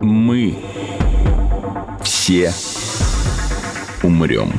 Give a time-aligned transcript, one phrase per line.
[0.00, 0.56] Мы
[2.02, 2.52] все
[4.02, 4.52] умрем.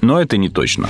[0.00, 0.88] Но это не точно.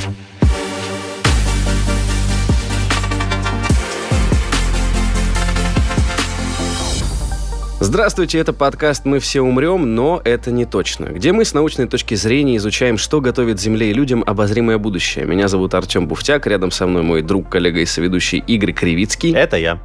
[7.80, 12.14] Здравствуйте, это подкаст «Мы все умрем, но это не точно», где мы с научной точки
[12.14, 15.27] зрения изучаем, что готовит Земле и людям обозримое будущее.
[15.27, 19.34] Меня зовут Артем Буфтяк, рядом со мной мой друг, коллега и соведущий Игорь Кривицкий.
[19.34, 19.79] Это я.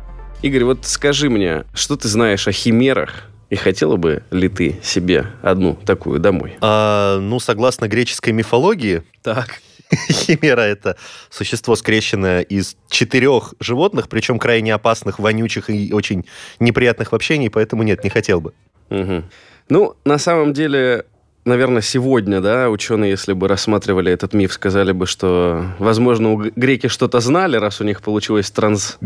[0.43, 5.27] Игорь, вот скажи мне, что ты знаешь о химерах и хотела бы ли ты себе
[5.41, 6.57] одну такую домой?
[6.61, 9.61] А, ну, согласно греческой мифологии, Так.
[10.11, 10.97] химера— это
[11.29, 16.25] существо, скрещенное из четырех животных, причем крайне опасных, вонючих и очень
[16.59, 18.53] неприятных в общении, поэтому нет, не хотел бы.
[18.89, 19.25] Мгм.
[19.69, 21.05] Ну, на самом деле,
[21.45, 26.87] наверное, сегодня, да, ученые, если бы рассматривали этот миф, сказали бы, что, возможно, у греки
[26.87, 28.97] что-то знали, раз у них получилось транс...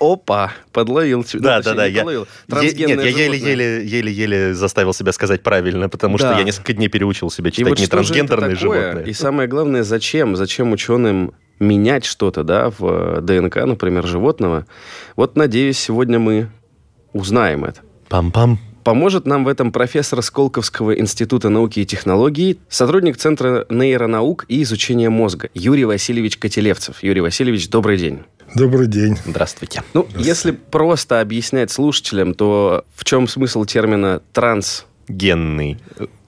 [0.00, 0.52] Опа!
[0.72, 1.40] Подловил тебя.
[1.40, 2.26] Да, да, да, не я- подловил.
[2.48, 6.38] Нет, я еле-еле, еле-еле заставил себя сказать правильно, потому что Да.
[6.38, 9.06] я несколько дней переучил себя И читать вот не что трансгендерные животные.
[9.06, 10.36] И самое главное, зачем?
[10.36, 14.66] Зачем ученым менять что-то, да, в э, ДНК, например, животного?
[15.16, 16.50] Вот, надеюсь, сегодня мы
[17.12, 17.80] узнаем это.
[18.08, 18.58] Пам-пам.
[18.84, 25.10] Поможет нам в этом профессор Сколковского института науки и технологий, сотрудник Центра нейронаук и изучения
[25.10, 27.02] мозга Юрий Васильевич Котелевцев.
[27.02, 28.20] Юрий Васильевич, добрый день.
[28.56, 29.18] Добрый день.
[29.26, 29.82] Здравствуйте.
[29.92, 35.78] Ну, если просто объяснять слушателям, то в чем смысл термина транс, Генный.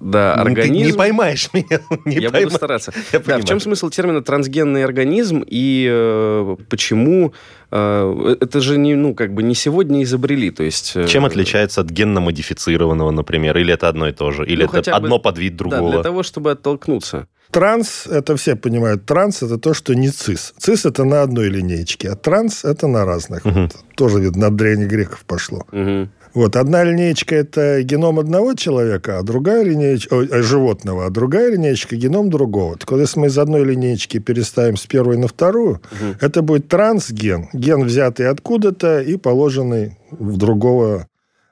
[0.00, 0.86] да, Ну, Ты организм?
[0.86, 1.80] не поймаешь меня.
[2.04, 2.92] не Я буду пойма- стараться.
[3.12, 7.32] Я Да, в чем смысл термина трансгенный организм и э, почему
[7.70, 11.80] э, это же не ну как бы не сегодня изобрели, то есть э, Чем отличается
[11.80, 13.56] от генно-модифицированного, например?
[13.58, 14.44] Или это одно и то же?
[14.46, 15.90] Или Ну, это хотя бы- одно под вид Да, другого?
[15.92, 17.26] для того, чтобы оттолкнуться.
[17.50, 20.52] Транс, это все понимают, транс это то, что не цис.
[20.58, 23.44] Цис это на одной линеечке, а транс это на разных.
[23.46, 23.62] Мгм.
[23.62, 25.64] Вот, тоже, видно, от древних греков пошло.
[25.72, 26.10] Мгм.
[26.34, 31.96] Вот, одна линеечка это геном одного человека, а другая линеечка, э, животного, а другая линеечка
[31.96, 32.76] геном другого.
[32.76, 36.16] Так вот, если мы из одной линеечки переставим с первой на вторую, Мгм.
[36.20, 37.48] это будет трансген.
[37.52, 41.06] Ген, взятый откуда-то и положенный в другого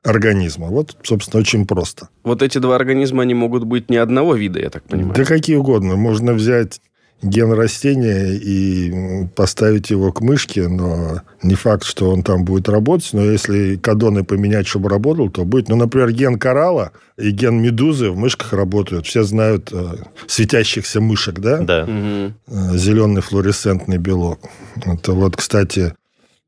[0.05, 0.69] организма.
[0.69, 2.09] Вот, собственно, очень просто.
[2.23, 5.15] Вот эти два организма, они могут быть не одного вида, я так понимаю.
[5.17, 5.97] Да какие угодно.
[5.97, 6.81] Можно взять
[7.23, 13.09] ген растения и поставить его к мышке, но не факт, что он там будет работать.
[13.13, 15.69] Но если кадоны поменять, чтобы работал, то будет.
[15.69, 19.07] Ну, например, ген коралла и ген медузы в мышках работают.
[19.07, 19.97] Все знают э,
[20.27, 21.59] светящихся мышек, да?
[21.59, 21.87] Да.
[21.87, 22.35] Мгм.
[22.49, 24.41] Э, зеленый флуоресцентный белок.
[24.85, 25.95] Это вот, кстати,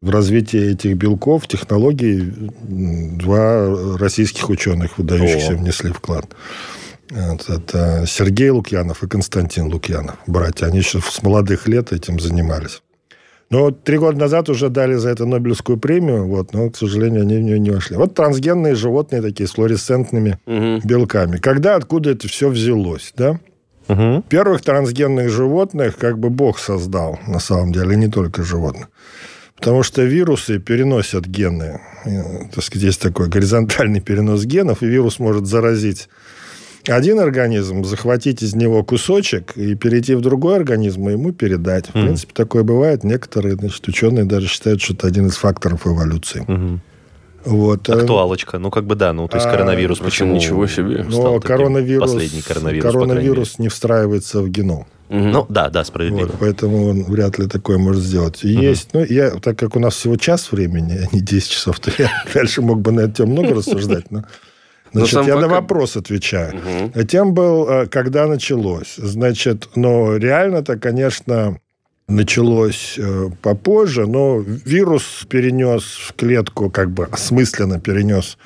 [0.00, 5.56] в развитии этих белков, технологий, два российских ученых выдающихся О.
[5.56, 6.26] внесли вклад.
[7.10, 10.66] Это Сергей Лукьянов и Константин Лукьянов, братья.
[10.66, 12.82] Они еще с молодых лет этим занимались.
[13.50, 17.22] Но вот три года назад уже дали за это Нобелевскую премию, вот, но, к сожалению,
[17.22, 17.97] они в нее не вошли.
[17.97, 20.80] Вот трансгенные животные такие с флуоресцентными Мгм.
[20.86, 21.38] белками.
[21.38, 23.41] Когда, откуда это все взялось, да?
[23.88, 24.20] Мгм.
[24.28, 28.88] Первых трансгенных животных как бы Бог создал, на самом деле, и не только животных.
[29.56, 31.80] Потому что вирусы переносят гены.
[32.04, 36.10] Э, Так сказать, есть такой горизонтальный перенос генов, и вирус может заразить
[36.97, 41.87] один организм, захватить из него кусочек и перейти в другой организм и ему передать.
[41.88, 42.04] В Мгм.
[42.06, 43.04] принципе, такое бывает.
[43.04, 46.44] Некоторые значит, ученые даже считают, что это один из факторов эволюции.
[46.47, 46.81] Мгм.
[47.44, 47.88] Вот.
[47.88, 48.59] э, Актуалочка.
[48.59, 49.12] Ну, как бы да.
[49.12, 51.04] Ну, то есть А, коронавирус почему ничего себе.
[51.04, 51.56] стал Но таким?
[51.56, 54.87] коронавирус, Последний коронавирус, коронавирус не встраивается в геном.
[55.09, 55.31] Мгм.
[55.31, 56.27] Ну, да, да, справедливо.
[56.27, 58.44] Вот, поэтому он вряд ли такое может сделать.
[58.44, 61.81] И Есть, ну, я, так как у нас всего час времени, а не 10 часов,
[61.81, 64.10] то я дальше мог бы на эту тему много рассуждать.
[64.10, 64.25] Но
[64.93, 66.54] значит, я факт- на вопрос отвечаю.
[66.94, 68.97] А Тем был, э, когда началось.
[68.97, 71.59] Значит, но реально-то, конечно,
[72.09, 78.38] началось э, попозже, но вирус перенес в клетку, как бы осмысленно перенес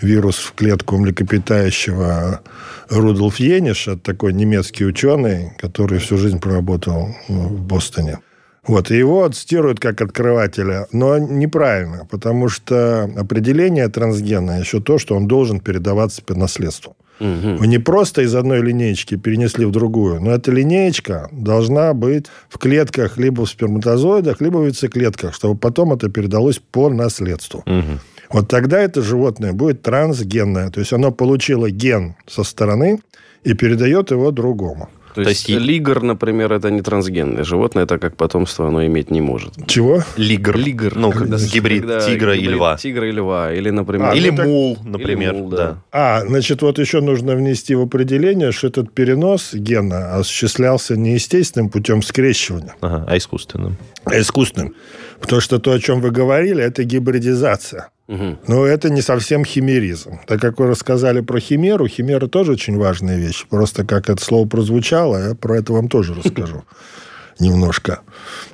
[0.00, 2.40] вирус в клетку млекопитающего
[2.88, 8.18] Рудольф Ениш, это такой немецкий ученый, который всю жизнь проработал ну, в Бостоне.
[8.66, 15.16] Вот, и его цитируют как открывателя, но неправильно, потому что определение трансгена еще то, что
[15.16, 16.96] он должен передаваться по наследству.
[17.18, 17.56] Мгм.
[17.56, 22.58] Вы не просто из одной линеечки перенесли в другую, но эта линеечка должна быть в
[22.58, 27.62] клетках либо в сперматозоидах, либо в яйцеклетках, чтобы потом это передалось по наследству.
[27.66, 28.00] Мгм.
[28.30, 30.70] Вот тогда это животное будет трансгенное.
[30.70, 33.00] То есть оно получило ген со стороны
[33.44, 34.88] и передает его другому.
[35.14, 38.84] То, То есть, есть и- лигр, например, это не трансгенное животное, это как потомство оно
[38.86, 39.52] иметь не может.
[39.66, 40.02] Чего?
[40.16, 40.56] Лигр.
[40.56, 40.96] Лигр.
[40.96, 42.76] Ну, когда гибрид когда тигра и гибрид льва.
[42.76, 43.52] Тигра и льва.
[43.52, 44.08] Или, например...
[44.10, 45.34] А, Или ну так- мул, например.
[45.34, 45.56] мул, да.
[45.56, 45.78] да.
[45.92, 51.68] А, значит, вот еще нужно внести в определение, что этот перенос гена осуществлялся не естественным
[51.68, 53.76] путем скрещивания, Ага, а искусственным.
[54.04, 54.74] а искусственным.
[55.20, 57.90] Потому что то, о чем вы говорили, это гибридизация.
[58.08, 60.20] Но это не совсем химеризм.
[60.26, 63.46] Так как вы рассказали про химеру, химера тоже очень важная вещь.
[63.48, 66.64] Просто как это слово прозвучало, я про это вам тоже расскажу
[67.38, 68.00] немножко.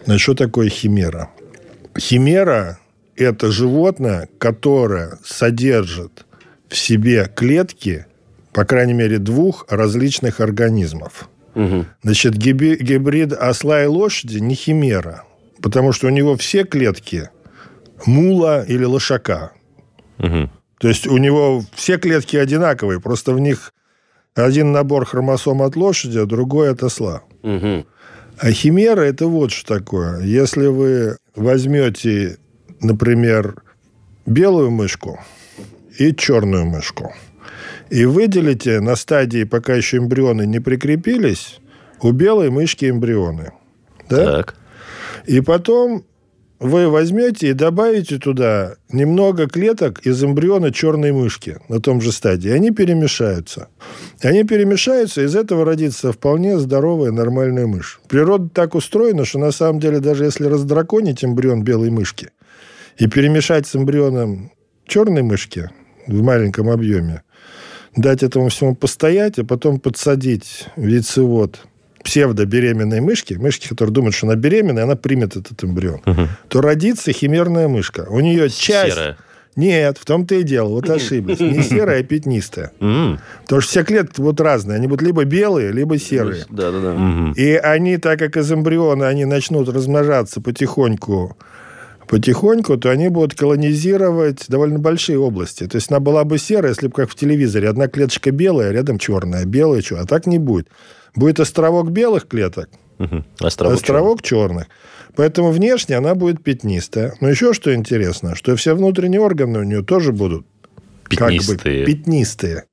[0.05, 1.31] Значит, что такое химера?
[1.99, 2.79] Химера–
[3.17, 6.27] это животное, которое содержит
[6.69, 8.06] в себе клетки,
[8.53, 11.29] по крайней мере, двух различных организмов.
[12.03, 15.25] Значит, гибрид осла и лошади не химера,
[15.61, 17.31] потому что у него все клетки
[18.06, 19.53] мула или лошака.
[20.19, 20.50] Мгм.
[20.79, 23.73] То есть у него все клетки одинаковые, просто в них
[24.35, 27.23] один набор хромосом от лошади, а другой от осла.
[27.43, 27.87] Мгм.
[28.39, 30.21] А химера– это вот что такое.
[30.21, 32.39] Если вы возьмете,
[32.81, 33.62] например,
[34.27, 35.19] белую мышку
[35.99, 37.12] и черную мышку,
[37.91, 41.59] и выделите на стадии, пока еще эмбрионы не прикрепились,
[42.00, 43.53] у белой мышки эмбрионы.
[44.09, 44.25] Да?
[44.25, 44.55] Так.
[45.27, 46.05] И потом
[46.60, 52.50] вы возьмете и добавите туда немного клеток из эмбриона черной мышки на том же стадии.
[52.50, 53.69] Они перемешаются.
[54.22, 58.00] Они перемешаются, из этого родится вполне здоровая нормальная мышь.
[58.08, 62.31] Природа так устроена, что на самом деле даже если раздраконить эмбрион белой мышки
[62.96, 64.50] и перемешать с эмбрионом
[64.87, 65.70] черной мышки
[66.06, 67.22] в маленьком объеме,
[67.94, 71.61] дать этому всему постоять, а потом подсадить в яйцевод
[72.05, 76.00] псевдобеременной мышки, мышки, которая думает, что она беременная, она примет этот эмбрион,
[76.49, 78.06] то родится химерная мышка.
[78.09, 78.95] У нее часть...
[78.95, 79.17] Серая.
[79.56, 80.69] Нет, в том-то и дело.
[80.69, 81.41] Вот ошиблись.
[81.41, 82.71] Не серая, а пятнистая.
[82.79, 83.19] М.
[83.43, 84.77] Потому что все клетки вот разные.
[84.77, 86.45] Они будут либо белые, либо серые.
[86.49, 86.93] Да-да-да.
[86.93, 87.33] Мгм.
[87.33, 91.37] И они, так как из эмбриона они начнут размножаться потихоньку,
[92.08, 95.66] потихоньку, то они будут колонизировать довольно большие области.
[95.66, 97.69] То есть она была бы серая, если бы как в телевизоре.
[97.69, 100.05] Одна клеточка белая, рядом черная, белая, черная.
[100.05, 100.69] А так не будет.
[101.14, 102.69] Будет островок белых клеток,
[102.99, 103.25] Мгм.
[103.40, 103.76] Островок.
[103.76, 104.66] островок черных.
[105.16, 107.14] Поэтому внешне она будет пятнистая.
[107.20, 110.46] Но еще что интересно, что все внутренние органы у нее тоже будут
[111.08, 111.87] как бы Пятнистые.
[111.87, 112.64] пятнистые.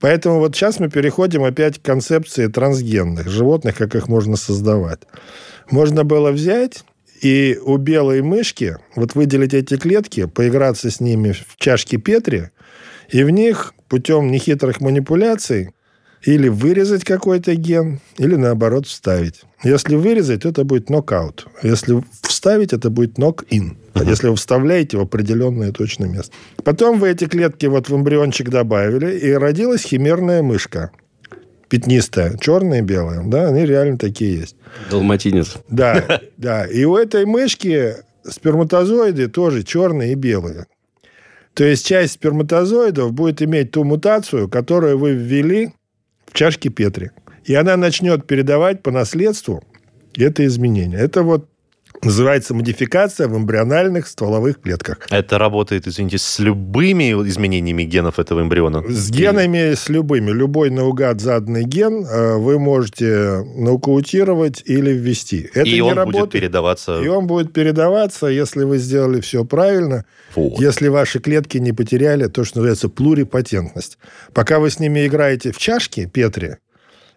[0.00, 5.00] Поэтому вот сейчас мы переходим опять к концепции трансгенных животных, как их можно создавать.
[5.70, 6.84] Можно было взять
[7.20, 12.50] и у белой мышки вот выделить эти клетки, поиграться с ними в чашке Петри,
[13.10, 15.70] и в них путем нехитрых манипуляций
[16.24, 19.42] или вырезать какой-то ген, или наоборот вставить.
[19.62, 21.46] Если вырезать, то это будет нокаут.
[21.62, 23.78] Если вставить, это будет нок-ин.
[23.94, 26.32] Если вы вставляете в определенное точное место.
[26.64, 30.90] Потом вы эти клетки вот в эмбриончик добавили, и родилась химерная мышка.
[31.68, 33.22] Пятнистая, черная и белая.
[33.24, 34.56] Да, они реально такие есть.
[34.90, 35.56] Далматинец.
[35.68, 36.66] Да, да.
[36.66, 37.94] И у этой мышки
[38.24, 40.66] сперматозоиды тоже черные и белые.
[41.54, 45.72] То есть часть сперматозоидов будет иметь ту мутацию, которую вы ввели
[46.26, 47.10] в чашке Петри.
[47.44, 49.62] И она начнет передавать по наследству
[50.16, 51.00] это изменение.
[51.00, 51.48] Это вот
[52.02, 54.98] называется модификация в эмбриональных стволовых клетках.
[55.10, 58.82] Это работает, извините, с любыми изменениями генов этого эмбриона?
[58.88, 60.30] С генами, с любыми.
[60.30, 65.50] Любой наугад заданный ген э, вы можете нокаутировать или ввести.
[65.54, 66.24] Это И не он работает.
[66.24, 67.00] будет передаваться...
[67.02, 70.04] И он будет передаваться, если вы сделали все правильно,
[70.34, 70.60] Вот.
[70.60, 73.98] если ваши клетки не потеряли то, что называется плурипатентность.
[74.32, 76.56] Пока вы с ними играете в чашки Петри,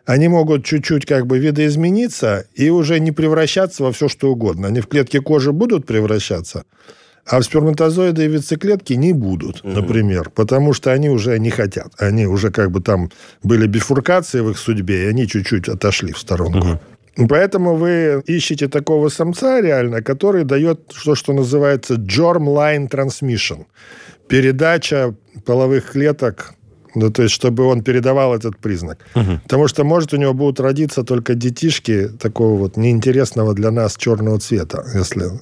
[0.05, 4.67] они могут чуть-чуть как бы видоизмениться и уже не превращаться во все, что угодно.
[4.67, 6.63] Они в клетке кожи будут превращаться,
[7.25, 11.93] а в сперматозоиды и вициклетки не будут, например, потому что они уже не хотят.
[11.97, 13.11] Они уже как бы там
[13.43, 16.79] были бифуркации в их судьбе, и они чуть-чуть отошли в сторонку.
[17.29, 23.65] Поэтому вы ищете такого самца реально, который дает то, что называется germline transmission.
[24.27, 25.13] Передача
[25.45, 26.53] половых клеток,
[26.95, 29.05] ну, то есть, чтобы он передавал этот признак.
[29.43, 34.39] Потому что, может, у него будут родиться только детишки такого вот неинтересного для нас черного
[34.39, 35.41] цвета, если...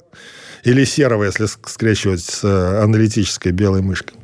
[0.62, 4.18] Или серого, если ск- скрещивать с э, аналитической белой мышкой.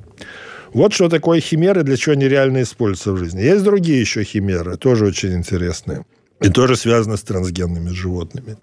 [0.75, 3.41] Вот что такое химеры, для чего они реально используются в жизни.
[3.41, 6.05] Есть другие еще химеры, тоже очень интересные.
[6.43, 8.59] И тоже связаны с трансгенными животными.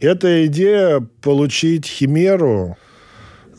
[0.00, 2.76] Это идея получить химеру,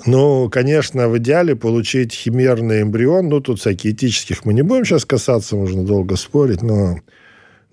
[0.05, 3.29] ну, конечно, в идеале получить химерный эмбрион.
[3.29, 6.97] Ну, тут всякие этических мы не будем сейчас касаться, можно долго спорить, но...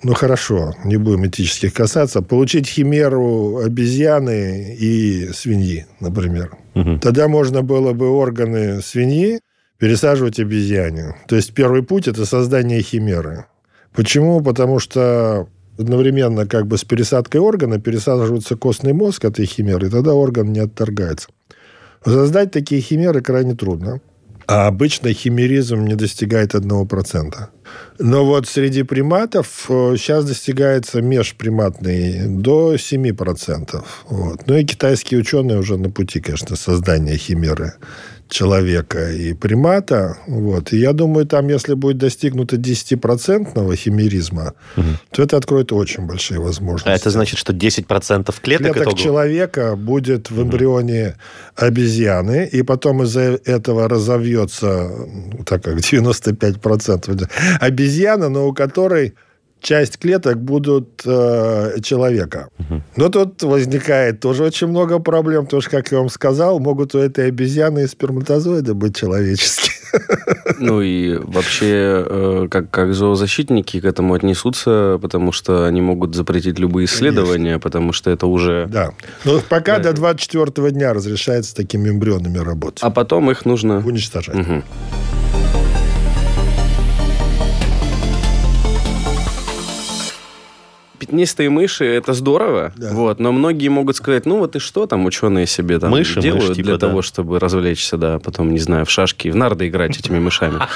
[0.04, 2.22] Ну, хорошо, не будем этических касаться.
[2.22, 6.56] Получить химеру обезьяны и свиньи, например.
[6.74, 6.98] Мгм.
[6.98, 9.38] Тогда можно было бы органы свиньи
[9.78, 11.14] пересаживать обезьяне.
[11.28, 13.44] То есть первый путь– это создание химеры.
[13.94, 14.40] Почему?
[14.40, 15.46] Потому что
[15.78, 20.60] одновременно как бы с пересадкой органа пересаживается костный мозг этой химеры, и тогда орган не
[20.60, 21.28] отторгается.
[22.04, 24.00] Создать такие химеры крайне трудно.
[24.46, 27.34] А обычно химеризм не достигает 1%.
[27.98, 33.84] Но вот среди приматов э, сейчас достигается межприматный до 7%.
[34.08, 34.46] Вот.
[34.46, 37.74] Ну и китайские ученые уже на пути, конечно, создания химеры
[38.32, 40.18] человека и примата.
[40.26, 40.72] Вот.
[40.72, 44.86] И я думаю, там, если будет достигнуто 10% химеризма, угу.
[45.10, 46.88] то это откроет очень большие возможности.
[46.88, 51.66] А это значит, что 10% клеток, клеток человека будет в эмбрионе угу.
[51.66, 54.90] обезьяны, и потом из-за этого разовьется,
[55.44, 57.28] так как 95%
[57.60, 59.14] обезьяна, но у которой
[59.62, 62.48] часть клеток будут э, человека.
[62.58, 62.82] Угу.
[62.96, 66.98] Но тут возникает тоже очень много проблем, потому что, как я вам сказал, могут у
[66.98, 69.72] этой обезьяны и сперматозоиды быть человеческие.
[70.58, 76.58] Ну и вообще, э, как, как зоозащитники к этому отнесутся, потому что они могут запретить
[76.58, 77.60] любые исследования, Конечно.
[77.60, 78.68] потому что это уже...
[78.70, 78.92] Да.
[79.24, 79.90] Но пока да.
[79.90, 82.82] до 24 дня разрешается такими эмбрионами работать.
[82.82, 83.78] А потом их нужно...
[83.78, 84.36] Уничтожать.
[84.36, 84.62] Угу.
[91.12, 92.92] Пятнистые мыши это здорово, да.
[92.94, 96.48] вот, но многие могут сказать, ну вот и что там ученые себе там мыши, делают
[96.48, 96.86] мышь, типа, для да.
[96.86, 100.58] того, чтобы развлечься, да, потом, не знаю, в шашки, в нарды играть этими мышами.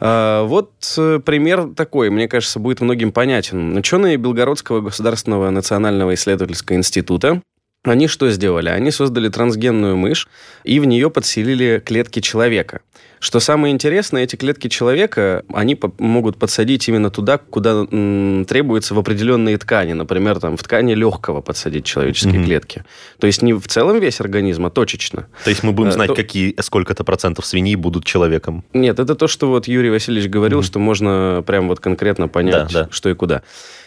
[0.00, 3.76] А, вот э, пример такой, мне кажется, будет многим понятен.
[3.76, 7.40] Ученые Белгородского государственного национального исследовательского института
[7.84, 8.70] они что сделали?
[8.70, 10.26] Они создали трансгенную мышь
[10.64, 12.80] и в нее подселили клетки человека.
[13.24, 18.92] Что самое интересное, эти клетки человека, они по- могут подсадить именно туда, куда м, требуется
[18.92, 19.94] в определенные ткани.
[19.94, 22.44] Например, там, в ткани легкого подсадить человеческие mm-hmm.
[22.44, 22.84] клетки.
[23.18, 25.26] То есть не в целом весь организм, а точечно.
[25.42, 28.62] То есть мы будем э, знать, а, какие сколько-то процентов свиней будут человеком?
[28.74, 30.66] Нет, это то, что вот Юрий Васильевич говорил, mm-hmm.
[30.66, 32.88] что можно прям вот конкретно понять, да, да.
[32.90, 33.40] что и куда.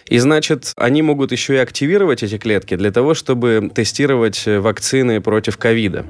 [0.08, 5.58] И значит, они могут еще и активировать эти клетки для того, чтобы тестировать вакцины против
[5.58, 6.08] ковида.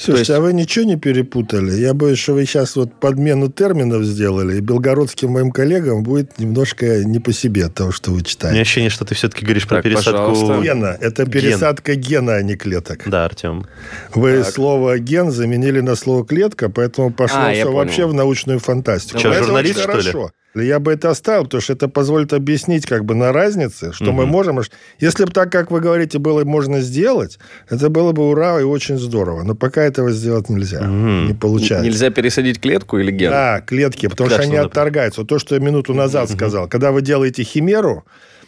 [0.00, 0.38] Слушайте, есть...
[0.38, 1.72] а вы ничего не перепутали?
[1.72, 7.04] Я боюсь, что вы сейчас вот подмену терминов сделали, и белгородским моим коллегам будет немножко
[7.04, 8.48] не по себе от того, что вы читаете.
[8.48, 10.30] У меня ощущение, что ты все-таки говоришь так, про пересадку...
[10.30, 10.62] Пожалуйста.
[10.62, 10.96] Гена.
[10.98, 12.22] Это пересадка Ген.
[12.22, 13.02] гена, а не клеток.
[13.04, 13.66] Да, Артем.
[14.14, 14.54] Вы так.
[14.54, 19.18] слово «ген» заменили на слово «клетка», поэтому пошло а, все вообще в научную фантастику.
[19.18, 20.12] Что, журналист, что ли?
[20.54, 24.12] Я бы это оставил, потому что это позволит объяснить как бы на разнице, что угу.
[24.12, 24.60] мы можем...
[24.98, 27.38] Если бы так, как вы говорите, было можно сделать,
[27.68, 29.44] это было бы ура и очень здорово.
[29.44, 30.80] Но пока этого сделать нельзя.
[30.80, 31.28] Угу.
[31.28, 31.86] Не получается.
[31.86, 33.30] Нельзя пересадить клетку или ген?
[33.30, 35.24] Да, клетки, потому Клетку что они отторгаются.
[35.24, 36.36] То, что я минуту назад угу.
[36.36, 36.68] сказал.
[36.68, 38.04] Когда вы делаете химеру,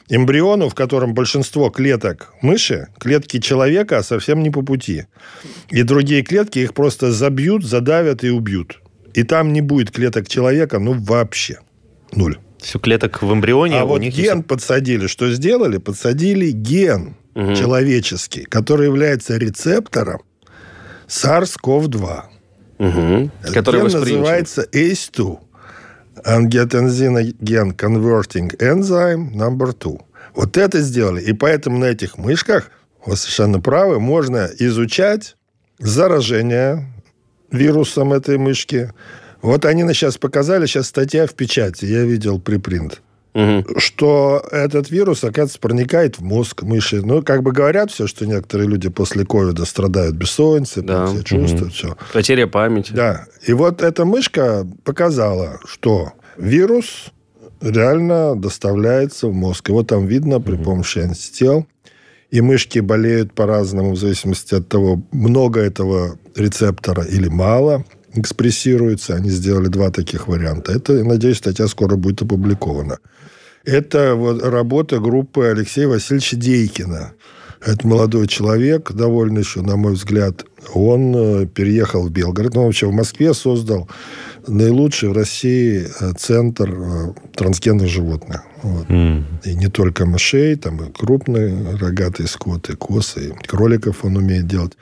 [0.08, 5.06] эмбриону, в котором большинство клеток мыши, клетки человека совсем не по пути.
[5.70, 8.80] И другие клетки их просто забьют, задавят и убьют.
[9.14, 11.58] И там не будет клеток человека, ну, вообще.
[12.12, 12.38] Ноль.
[12.58, 13.80] Все клеток в эмбрионе.
[13.80, 14.48] А вот них ген есть...
[14.48, 15.06] подсадили.
[15.06, 15.78] Что сделали?
[15.78, 17.54] Подсадили ген угу.
[17.54, 20.22] человеческий, который является рецептором
[21.08, 22.22] SARS-CoV-2.
[22.78, 23.30] Угу.
[23.52, 25.38] Который ген называется ACE2.
[26.24, 27.34] Angiotensin
[27.76, 29.98] Converting Enzyme number 2.
[30.34, 31.22] Вот это сделали.
[31.22, 32.70] И поэтому на этих мышках,
[33.04, 35.36] вы совершенно правы, можно изучать
[35.78, 36.86] заражение
[37.50, 38.92] вирусом этой мышки,
[39.42, 43.02] вот они сейчас показали, сейчас статья в печати, я видел припринт.
[43.34, 43.78] Угу.
[43.78, 47.00] Что этот вирус, оказывается, проникает в мозг мыши.
[47.02, 51.06] Ну, как бы говорят все, что некоторые люди после ковида страдают бессонницей, да.
[51.06, 51.72] все чувствуют, угу.
[51.72, 51.96] все.
[52.12, 52.92] Потеря памяти.
[52.92, 53.26] Да.
[53.46, 57.10] И вот эта мышка показала, что вирус
[57.62, 59.68] реально доставляется в мозг.
[59.68, 61.66] Его там видно при помощи антител.
[62.30, 67.84] И мышки болеют по-разному, в зависимости от того, много этого рецептора или мало
[68.14, 69.14] экспрессируется.
[69.14, 70.72] Они сделали два таких варианта.
[70.72, 72.98] Это, надеюсь, статья скоро будет опубликована.
[73.64, 77.12] Это вот работа группы Алексея Васильевича Дейкина.
[77.64, 80.44] Это молодой человек, довольно еще, на мой взгляд.
[80.74, 82.56] Он э, переехал в Белгород.
[82.56, 83.88] Он вообще в Москве создал
[84.48, 88.42] наилучший в России э, центр э, трансгенных животных.
[88.62, 88.88] Вот.
[88.88, 89.24] Mm.
[89.44, 94.72] И не только мышей, там и крупные рогатые скоты, косы, и кроликов он умеет делать.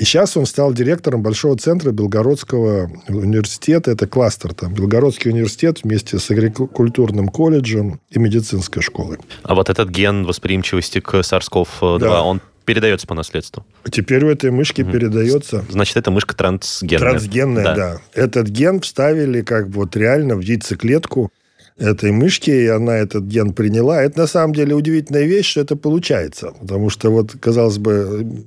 [0.00, 3.90] И сейчас он стал директором большого центра Белгородского университета.
[3.90, 4.72] Это кластер там.
[4.72, 9.18] Белгородский университет вместе с агрикультурным колледжем и медицинской школой.
[9.42, 12.22] А вот этот ген восприимчивости к SARS-CoV-2, да.
[12.22, 13.66] он передается по наследству.
[13.90, 14.90] Теперь у этой мышки угу.
[14.90, 15.66] передается.
[15.68, 16.98] Значит, эта мышка трансгенная.
[16.98, 17.74] Трансгенная, да.
[17.74, 18.00] да.
[18.14, 21.30] Этот ген вставили как бы вот реально в яйцеклетку
[21.76, 24.02] этой мышки, и она этот ген приняла.
[24.02, 26.54] Это на самом деле удивительная вещь, что это получается.
[26.58, 28.46] Потому что вот, казалось бы,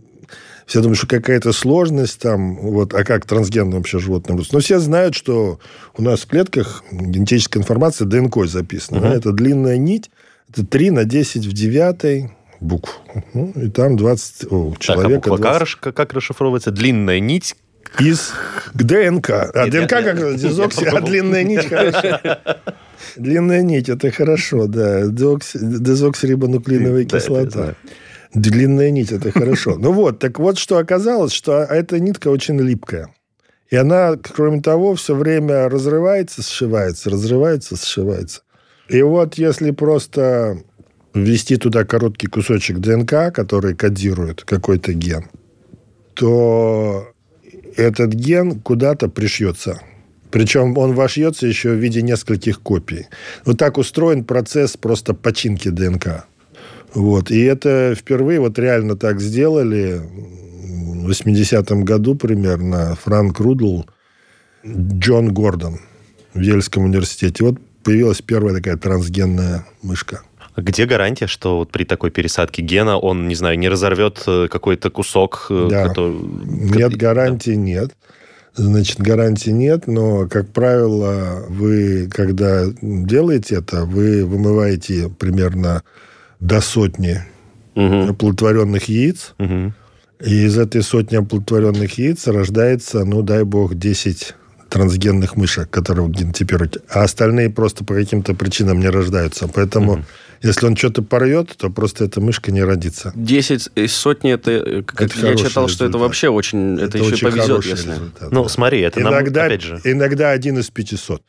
[0.66, 5.16] все думают, что какая-то сложность там, вот, а как трансгенным вообще животным Но все знают,
[5.16, 5.60] что
[5.98, 9.00] у нас в клетках генетическая информация ДНК записана.
[9.00, 9.08] Угу.
[9.08, 9.14] Да?
[9.14, 10.10] Это длинная нить,
[10.50, 13.02] это 3 на 10 в 9 букв.
[13.34, 14.52] Ну, и там 20...
[14.52, 15.76] О, человека так, а 20...
[15.76, 17.56] как, как расшифровывается длинная нить
[18.00, 18.32] из
[18.74, 19.30] к ДНК.
[19.54, 22.20] А нет, ДНК нет, как дезокси, а длинная нить хорошо.
[23.16, 25.04] Длинная нить, это хорошо, да.
[25.08, 27.76] Дезоксирибонуклеиновая кислота.
[28.34, 29.76] Длинная нить, это хорошо.
[29.80, 33.14] Ну вот, так вот, что оказалось, что эта нитка очень липкая.
[33.70, 38.42] И она, кроме того, все время разрывается, сшивается, разрывается, сшивается.
[38.90, 40.60] И вот если просто
[41.14, 45.26] ввести туда короткий кусочек ДНК, который кодирует какой-то ген,
[46.14, 47.08] то
[47.76, 49.82] этот ген куда-то пришьется.
[50.32, 53.08] Причем он вошьется еще в виде нескольких копий.
[53.46, 56.26] Вот так устроен процесс просто починки ДНК.
[56.94, 57.32] Вот.
[57.32, 60.02] И это впервые вот реально так сделали
[61.04, 63.86] в 80-м году примерно Франк Рудл,
[64.66, 65.80] Джон Гордон
[66.34, 67.44] в Ельском университете.
[67.44, 70.22] Вот появилась первая такая трансгенная мышка.
[70.56, 74.92] Где гарантия, что вот при такой пересадке гена он, не знаю, не разорвет э, какой-то
[74.92, 75.48] кусок?
[75.50, 75.88] Э, да.
[75.88, 76.14] Который...
[76.14, 77.58] Нет, гарантии да.
[77.58, 77.92] нет.
[78.56, 85.82] Значит, гарантии нет, но, как правило, вы, когда делаете это, вы вымываете примерно
[86.44, 87.24] до сотни
[87.76, 88.10] угу.
[88.10, 89.34] оплодотворенных яиц.
[89.40, 89.74] Угу.
[90.26, 94.36] И из этой сотни оплодотворенных яиц рождается, ну, дай бог, 10
[94.70, 96.82] трансгенных мышек, которые вы генотипируете.
[96.90, 99.48] А остальные просто по каким-то причинам не рождаются.
[99.48, 99.94] Поэтому...
[99.94, 100.04] Угу
[100.44, 103.14] если он что-то порвет, то просто эта мышка не родится.
[103.16, 105.70] Десять из сотни, это, как это я читал, результат.
[105.70, 107.92] что это вообще очень, это, это еще очень повезет, если...
[107.92, 108.50] Результат, ну, да.
[108.50, 109.80] смотри, это иногда, нам, опять же...
[109.86, 111.24] Иногда один из пятисот.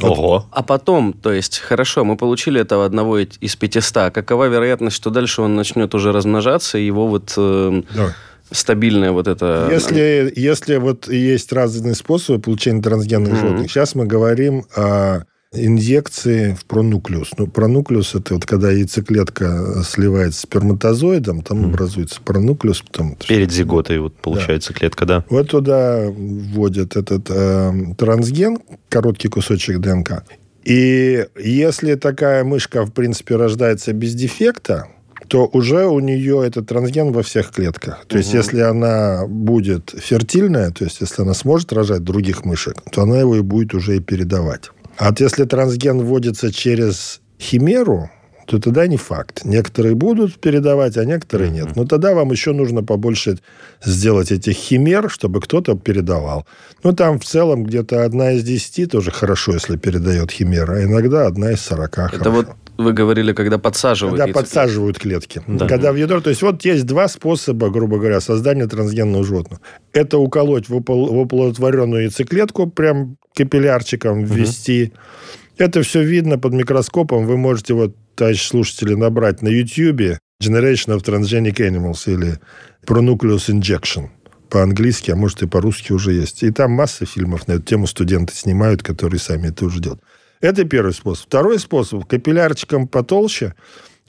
[0.00, 0.46] Ого.
[0.50, 4.12] А потом, то есть, хорошо, мы получили этого одного из 500.
[4.12, 7.34] Какова вероятность, что дальше он начнет уже размножаться, и его вот...
[7.36, 8.12] Э, Давай
[8.50, 9.68] стабильное вот это...
[9.70, 13.40] Если, если вот есть разные способы получения трансгенных mm-hmm.
[13.40, 17.30] животных, сейчас мы говорим о инъекции в пронуклеус.
[17.38, 21.68] Ну, пронуклеус– это вот когда яйцеклетка сливается с сперматозоидом, там mm.
[21.70, 22.82] образуется пронуклеус.
[22.82, 23.16] Потом...
[23.26, 24.78] Перед зиготой вот получается да.
[24.78, 25.24] клетка, да?
[25.30, 30.24] Вот туда вводят этот э, трансген, короткий кусочек ДНК.
[30.64, 34.88] И если такая мышка, в принципе, рождается без дефекта,
[35.28, 38.04] то уже у нее этот трансген во всех клетках.
[38.06, 38.18] То угу.
[38.18, 43.18] есть, если она будет фертильная, то есть, если она сможет рожать других мышек, то она
[43.18, 44.70] его и будет уже и передавать.
[44.98, 48.10] А вот если трансген вводится через химеру,
[48.46, 49.44] то тогда не факт.
[49.44, 51.76] Некоторые будут передавать, а некоторые нет.
[51.76, 53.38] Но тогда вам еще нужно побольше
[53.84, 56.46] сделать этих химер, чтобы кто-то передавал.
[56.82, 61.26] Ну, там в целом где-то одна из десяти тоже хорошо, если передает химера, а иногда
[61.26, 62.06] одна из сорока.
[62.06, 62.32] Это хорошо.
[62.32, 64.18] вот вы говорили, когда подсаживают.
[64.18, 65.42] Когда подсаживают клетки.
[65.46, 65.66] Да.
[65.66, 66.20] Когда в ядро...
[66.20, 69.60] То есть вот есть два способа, грубо говоря, создания трансгенного животного.
[69.92, 74.92] Это уколоть в, оплодотворенную яйцеклетку, прям капиллярчиком ввести.
[74.94, 75.64] Угу.
[75.64, 77.26] Это все видно под микроскопом.
[77.26, 82.38] Вы можете, вот, товарищ слушатели, набрать на YouTube Generation of Transgenic Animals или
[82.86, 84.10] Pronucleus Injection
[84.48, 86.44] по-английски, а может и по-русски уже есть.
[86.44, 90.02] И там масса фильмов на эту тему студенты снимают, которые сами это уже делают.
[90.40, 91.26] Это первый способ.
[91.26, 93.54] Второй способ– капиллярчиком потолще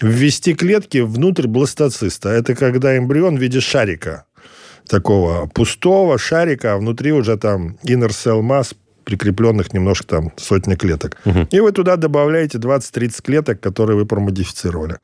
[0.02, 2.30] ввести клетки внутрь бластоциста.
[2.30, 4.26] Это когда эмбрион в виде шарика,
[4.88, 11.18] такого пустого шарика, а внутри уже там inner cell mass, прикрепленных немножко там сотни клеток.
[11.26, 11.48] Угу.
[11.50, 14.98] И вы туда добавляете 20-30 клеток, которые вы промодифицировали.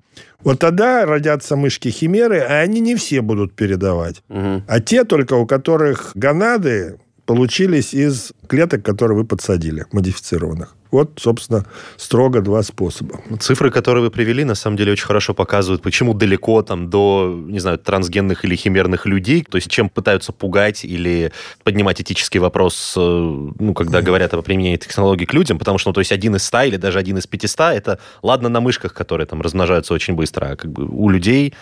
[0.43, 4.21] Вот тогда родятся мышки-химеры, а они не все будут передавать.
[4.29, 4.63] Угу.
[4.67, 10.75] А те только, у которых гонады получились из клеток, которые вы подсадили, модифицированных.
[10.95, 11.65] Вот, собственно,
[11.97, 13.19] строго два способа.
[13.39, 17.59] Цифры, которые вы привели, на самом деле очень хорошо показывают, почему далеко там до, не
[17.59, 22.99] знаю, трансгенных или химерных людей, то есть чем пытаются пугать или поднимать этический вопрос, э,
[23.01, 26.45] ну, когда говорят о применении технологий к людям, потому что, ну, то есть один из
[26.45, 30.51] ста или даже один из пятиста, это, ладно, на мышках, которые там размножаются очень быстро,
[30.51, 31.53] а как бы у людей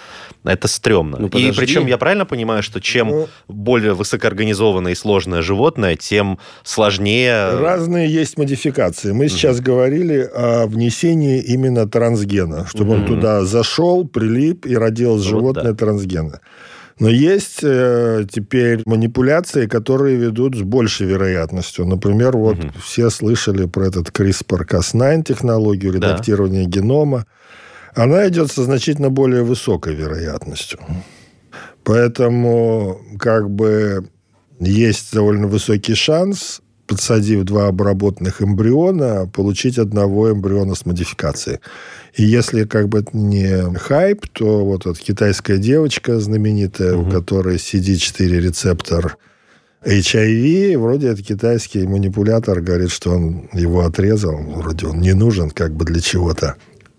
[0.43, 1.17] это стрёмно.
[1.17, 6.37] Ну, и причем я правильно понимаю, что чем ну, более высокоорганизованное и сложное животное, тем
[6.73, 7.57] сложнее...
[7.59, 9.11] Разные есть модификации.
[9.11, 15.29] Мы сейчас говорили о внесении именно трансгена, чтобы он туда зашел, прилип и родилось вот
[15.29, 15.75] животное да.
[15.75, 16.39] трансгена.
[16.99, 21.85] Но есть э, теперь манипуляции, которые ведут с большей вероятностью.
[21.85, 22.71] Например, вот угу.
[22.83, 26.69] все слышали про этот CRISPR-Cas9 технологию редактирования да.
[26.69, 27.25] генома.
[27.95, 30.79] Она идет со значительно более высокой вероятностью.
[31.83, 34.07] Поэтому как бы
[34.59, 41.59] есть довольно высокий шанс подсадив два обработанных эмбриона, получить одного эмбриона с модификацией.
[42.15, 47.07] И если как бы это не хайп, то вот эта китайская девочка знаменитая, угу.
[47.07, 49.17] у которой CD4 рецептор
[49.85, 55.73] HIV, вроде это китайский манипулятор, говорит, что он его отрезал, вроде он не нужен как
[55.73, 56.55] бы для чего-то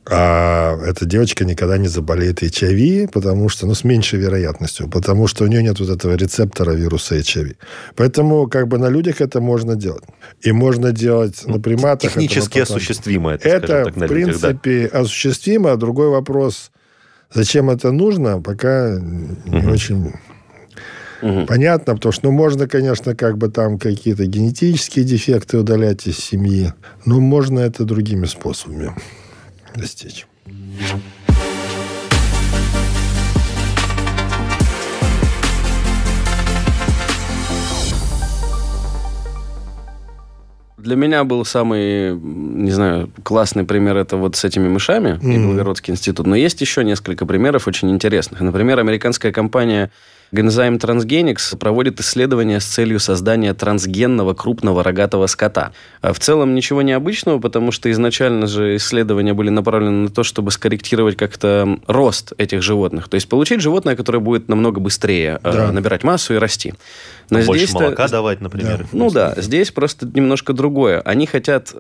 [0.07, 5.45] а эта девочка никогда не заболеет HIV, потому что, ну, с меньшей вероятностью, потому что
[5.45, 7.57] у нее нет вот этого рецептора вируса HIV.
[7.97, 10.05] Поэтому как бы на людях это можно делать.
[10.43, 12.13] И можно делать на приматах.
[12.13, 15.01] Технически это осуществимо это, Это, так, в принципе, да.
[15.01, 15.77] осуществимо.
[15.77, 16.71] Другой вопрос,
[17.33, 19.71] зачем это нужно, пока не угу.
[19.71, 20.13] очень
[21.23, 21.47] Мгм.
[21.47, 26.75] Понятно, потому что, ну, можно, конечно, как бы там какие-то генетические дефекты удалять из семьи,
[27.07, 28.93] но можно это другими способами
[29.77, 30.27] достичь.
[40.77, 45.49] Для меня был самый, не знаю, классный пример это вот с этими мышами и Мгм.
[45.49, 46.27] Белгородский институт.
[46.27, 48.41] Но есть еще несколько примеров очень интересных.
[48.43, 49.91] Например, американская компания
[50.35, 55.73] Genzyme Transgenics проводит исследования с целью создания трансгенного крупного рогатого скота.
[56.01, 60.51] А В целом ничего необычного, потому что изначально же исследования были направлены на то, чтобы
[60.51, 63.09] скорректировать как-то рост этих животных.
[63.09, 65.71] То есть получить животное, которое будет намного быстрее э, Да.
[65.73, 66.75] набирать массу и расти.
[67.31, 68.79] Но Больше здесь-то- молока давать, например.
[68.79, 68.87] Да.
[68.93, 71.01] ну да, здесь просто немножко другое.
[71.03, 71.75] Они хотят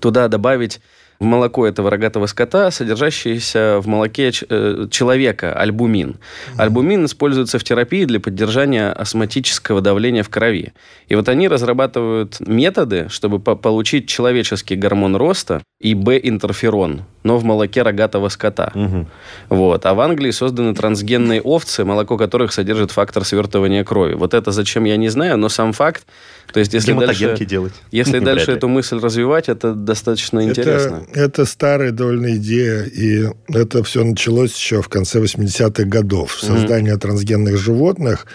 [0.00, 0.80] туда добавить
[1.20, 6.16] молоко этого рогатого скота, содержащийся в молоке ч- э, человека альбумин.
[6.56, 10.72] Альбумин используется в терапии для поддержания астматического давления в крови.
[11.08, 17.44] И вот они разрабатывают методы, чтобы по- получить человеческий гормон роста и Б-интерферон, но в
[17.44, 18.70] молоке рогатого скота.
[18.74, 19.06] Мгм.
[19.48, 19.86] Вот.
[19.86, 24.14] А в Англии созданы трансгенные овцы, молоко которых содержит фактор свертывания крови.
[24.14, 26.04] Вот это зачем, я не знаю, но сам факт.
[26.52, 27.72] То есть, если дальше, делать.
[27.92, 31.02] если дальше эту мысль развивать, это достаточно интересно.
[31.12, 36.38] Это, старая довольно идея, и это все началось еще в конце 80-х годов.
[36.40, 38.26] Создание трансгенных животных,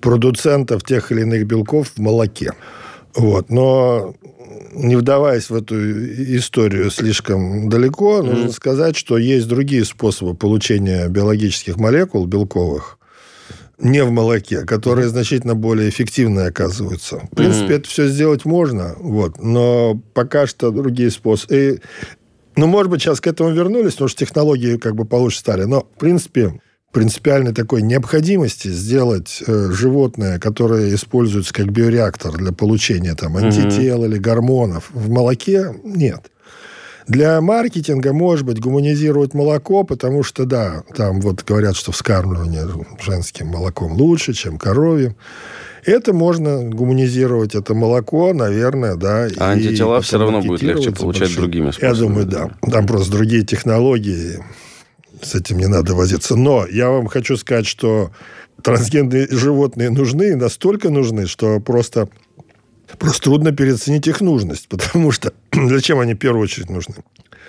[0.00, 2.52] продуцентов тех или иных белков в молоке.
[3.14, 3.50] Вот.
[3.50, 4.14] Но
[4.72, 5.76] не вдаваясь в эту
[6.36, 12.98] историю слишком далеко, нужно сказать, что есть другие способы получения биологических молекул белковых,
[13.78, 17.22] не в молоке, которые значительно более эффективные оказываются.
[17.30, 21.54] В принципе, это все сделать можно, вот, но пока что другие способы.
[21.54, 21.80] И,
[22.56, 25.64] ну, может быть, сейчас к этому вернулись, потому что технологии как бы получше стали.
[25.64, 26.60] Но, в принципе,
[26.92, 34.18] принципиальной такой необходимости сделать э, животное, которое используется как биореактор для получения там, антител или
[34.18, 36.30] гормонов, в молоке нет.
[37.08, 42.68] Для маркетинга, может быть, гуманизировать молоко, потому что, да, там вот говорят, что вскармливание
[43.00, 45.16] женским молоком лучше, чем коровьим.
[45.84, 49.28] Это можно гуманизировать, это молоко, наверное, да.
[49.38, 51.98] А антитела все равно будет легче получать большие- другими Я способами.
[52.08, 52.50] думаю, да.
[52.70, 54.38] Там просто другие технологии,
[55.20, 56.36] с этим не надо возиться.
[56.36, 58.10] Но я вам хочу сказать, что
[58.62, 62.08] трансгенные животные нужны, настолько нужны, что просто
[62.98, 66.96] Просто трудно переоценить их нужность, потому что зачем они в первую очередь нужны?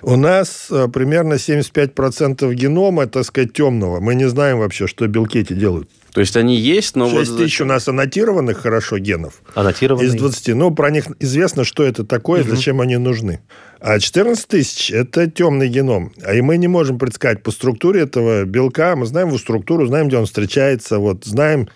[0.01, 3.99] У нас э, примерно 75% генома, так сказать, темного.
[3.99, 5.89] Мы не знаем вообще, что белки эти делают.
[6.13, 7.37] То есть они есть, но 6 вот...
[7.39, 10.07] тысяч у нас аннотированных хорошо генов Аннотированный.
[10.07, 10.55] из 20.
[10.55, 13.41] Ну, про них известно, что это такое, зачем они нужны.
[13.79, 16.13] А 14 тысяч– это темный геном.
[16.23, 18.95] А и мы не можем предсказать по структуре этого белка.
[18.95, 21.67] Мы знаем его структуру, знаем, где он встречается, вот, знаем,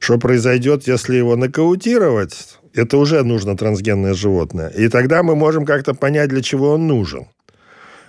[0.00, 2.58] что произойдет, если его нокаутировать.
[2.74, 4.68] Это уже нужно трансгенное животное.
[4.68, 7.26] И тогда мы можем как-то понять, для чего он нужен.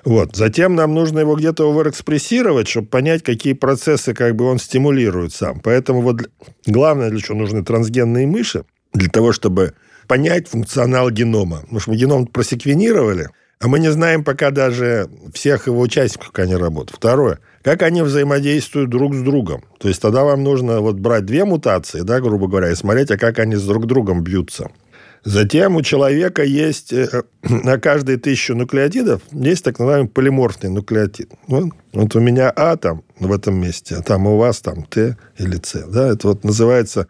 [0.07, 0.37] Вот.
[0.37, 5.59] Затем нам нужно его где-то оверэкспрессировать, чтобы понять, какие процессы как бы он стимулирует сам.
[5.59, 6.29] Поэтому вот
[6.65, 9.73] главное, для чего нужны трансгенные мыши, для того, чтобы
[10.07, 11.57] понять функционал генома.
[11.63, 13.27] Потому что мы геном просеквенировали,
[13.59, 16.95] а мы не знаем пока даже всех его участников, как они работают.
[16.95, 19.65] Второе, как они взаимодействуют друг с другом.
[19.77, 23.17] То есть тогда вам нужно вот брать две мутации, да, грубо говоря, и смотреть, а
[23.17, 24.69] как они с друг другом бьются.
[25.23, 31.31] Затем у человека есть э, на каждые тысячу нуклеотидов есть так называемый полиморфный нуклеотид.
[31.47, 35.17] Вот, вот у меня А там в этом месте, а там у вас там Т
[35.37, 35.85] или С.
[35.87, 36.07] Да?
[36.09, 37.07] Это вот называется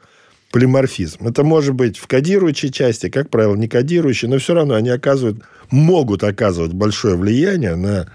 [0.52, 1.28] полиморфизм.
[1.28, 5.44] Это может быть в кодирующей части, как правило, не кодирующей, но все равно они оказывают,
[5.70, 8.10] могут оказывать большое влияние на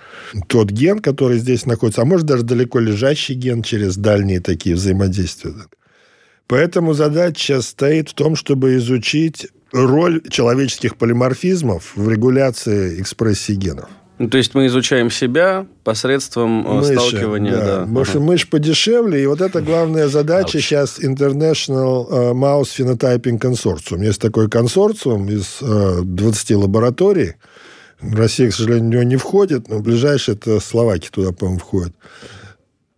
[0.48, 5.52] тот ген, который здесь находится, а может даже далеко лежащий ген через дальние такие взаимодействия.
[6.46, 13.88] Поэтому задача стоит в том, чтобы изучить роль человеческих полиморфизмов в регуляции экспрессии генов.
[14.18, 17.56] Ну, то есть мы изучаем себя посредством э, Мыши, сталкивания...
[17.56, 17.64] да.
[17.64, 17.80] Да.
[17.80, 20.64] Потому что мышь подешевле, и вот это главная задача Ауч.
[20.64, 24.04] сейчас International э, Mouse Phenotyping Consortium.
[24.04, 27.34] Есть такой консорциум из э, 20 лабораторий.
[28.00, 31.94] Россия, к сожалению, в него не входит, но ближайшие это Словакия туда, по-моему, входит.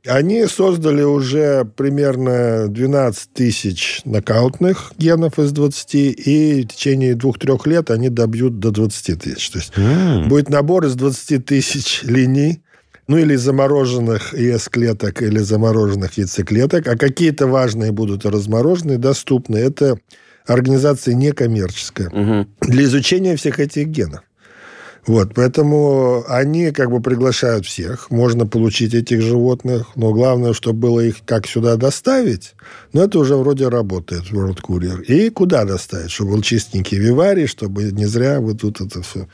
[0.07, 7.91] Они создали уже примерно 12 тысяч нокаутных генов из 20, и в течение двух-трех лет
[7.91, 9.51] они добьют до 20 тысяч.
[9.51, 10.29] То есть М.
[10.29, 12.61] Будет набор из 20 тысяч линий,
[13.09, 19.57] ну или замороженных ЕС-клеток, или замороженных яйцеклеток, а какие-то важные будут и размороженные, доступны.
[19.57, 19.99] Это
[20.47, 22.49] организация некоммерческая Мгм.
[22.61, 24.21] для изучения всех этих генов.
[25.07, 28.11] Вот, поэтому они как бы приглашают всех.
[28.11, 32.55] Можно получить этих животных, но главное, чтобы было их как сюда доставить.
[32.93, 35.03] Но это уже вроде работает, World Courier.
[35.05, 36.11] И куда доставить?
[36.11, 39.29] Чтобы был чистенький виварий, чтобы не зря вот тут это все.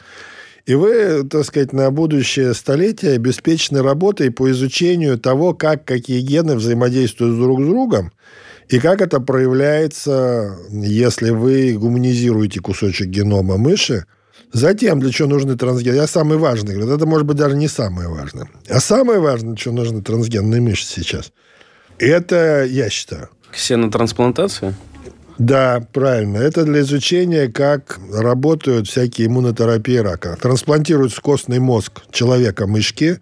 [0.67, 6.57] И вы, так сказать, на будущее столетие обеспечены работой по изучению того, как какие гены
[6.57, 8.13] взаимодействуют друг с другом,
[8.69, 14.05] и как это проявляется, если вы гуманизируете кусочек генома мыши,
[14.53, 15.95] Затем, для чего нужны трансгены?
[15.95, 16.75] Я самый важный.
[16.75, 18.49] Говорю, это может быть даже не самое важное.
[18.69, 21.33] А самое важное, для чего нужны трансгенные мышцы сейчас,
[21.99, 23.29] это, я считаю...
[23.53, 24.75] Ксенотрансплантация?
[25.39, 26.37] Да, правильно.
[26.37, 30.37] Это для изучения, как работают всякие иммунотерапии рака.
[30.37, 33.21] Трансплантируют в костный мозг человека мышки,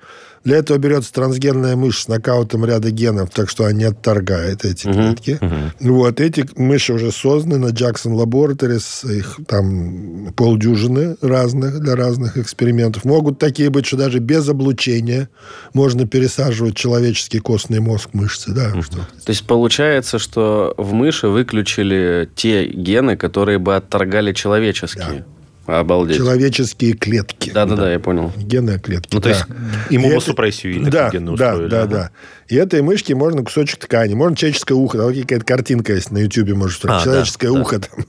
[0.49, 4.87] для этого берется трансгенная мышь с нокаутом ряда генов, так что она не отторгает эти
[4.87, 4.95] uh-huh.
[4.95, 5.39] клетки.
[5.43, 5.71] Uh-huh.
[5.81, 13.05] Вот, эти мыши уже созданы на Jackson Laboratories, их там полдюжины разных для разных экспериментов.
[13.05, 15.29] Могут такие быть, что даже без облучения
[15.75, 18.51] можно пересаживать человеческий костный мозг мышцы.
[18.51, 18.83] Да, uh-huh.
[18.83, 18.97] что.
[18.97, 25.05] То есть получается, что в мыши выключили те гены, которые бы отторгали человеческие.
[25.19, 25.38] Да.
[25.69, 26.17] Обалдеть.
[26.17, 27.51] Человеческие клетки.
[27.51, 28.33] Да-да-да, я понял.
[28.39, 29.15] Генные клетки.
[29.15, 29.35] Ну, то да.
[29.35, 29.45] есть
[29.91, 31.71] иммуносупрессию и да, генные да, устроили.
[31.71, 32.11] Да, да, да.
[32.49, 34.97] И этой мышки можно кусочек ткани, можно человеческое ухо.
[34.97, 37.87] Там какая-то картинка есть на Ютьюбе, может, а, человеческое да, ухо да.
[37.87, 38.07] там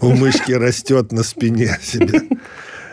[0.00, 2.22] у мышки растет на спине себе.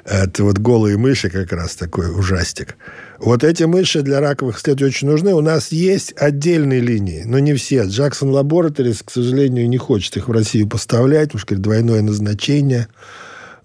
[0.06, 2.76] Это вот голые мыши как раз такой ужастик.
[3.17, 5.34] Вот эти мыши для раковых исследований очень нужны.
[5.34, 7.86] У нас есть отдельные линии, но не все.
[7.86, 12.89] Джексон Laboratories, к сожалению, не хочет их в Россию поставлять, потому что двойное назначение–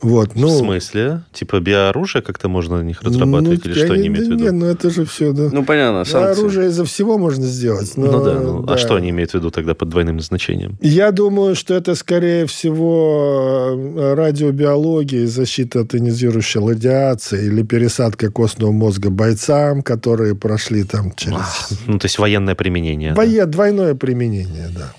[0.01, 1.23] вот, ну, в смысле?
[1.33, 3.65] Типа биооружие как-то можно на них разрабатывать?
[3.65, 4.45] Ну, или что они имеют в виду?
[4.45, 5.49] Нет, ну это же все, да.
[5.53, 6.41] Ну, понятно, санкции.
[6.41, 7.97] Оружие из-за всего можно сделать.
[7.97, 8.75] Но, ну да, ну, а да.
[8.75, 10.77] а что они имеют в виду тогда под двойным назначением?
[10.81, 13.75] Я думаю, что это, скорее всего,
[14.15, 21.69] радиобиология, защита от ионизирующей радиации или пересадка костного мозга бойцам, которые прошли там через...
[21.87, 23.15] Ну, то есть военное применение.
[23.15, 23.45] Вое...
[23.45, 23.47] Да?
[23.47, 24.93] Двойное применение, да.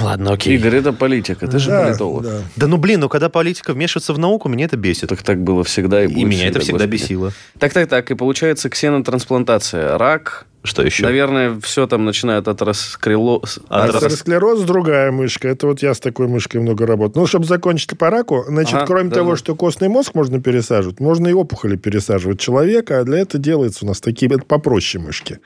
[0.00, 0.56] Ладно, окей.
[0.56, 2.22] Игорь, это политика, ты же да, политолог.
[2.22, 2.40] Да.
[2.56, 5.10] да ну блин, ну когда политика вмешивается в науку, меня это бесит.
[5.10, 7.02] Так так было всегда и будет И меня это всегда господи.
[7.02, 7.32] бесило.
[7.58, 9.98] Так, так, так, и получается ксенотрансплантация.
[9.98, 11.02] Рак, что еще?
[11.04, 13.60] Наверное, все там начинает от расклероз.
[13.68, 15.48] От Атеросклероз другая мышка.
[15.48, 17.20] Это вот я с такой мышкой много работаю.
[17.20, 19.36] Ну, чтобы закончить по раку, значит, ага, кроме да, того, да.
[19.36, 23.88] что костный мозг можно пересаживать, можно и опухоли пересаживать человека, а для этого делается у
[23.88, 25.38] нас такие, это попроще мышки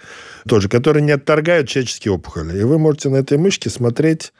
[0.46, 2.56] тоже, которые не отторгают человеческие опухоли.
[2.56, 4.32] И вы можете на этой мышке смотреть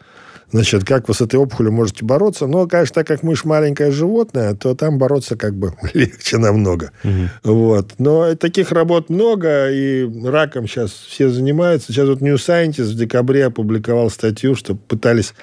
[0.51, 2.47] Значит, как вы с этой опухолью можете бороться?
[2.47, 6.93] Но, конечно, так как мышь маленькое животное, то там бороться как бы легче намного.
[7.05, 7.53] Угу.
[7.55, 7.95] Вот.
[7.99, 11.93] Но таких работ много, и раком сейчас все занимаются.
[11.93, 15.35] Сейчас вот New Scientist в декабре опубликовал статью, что пытались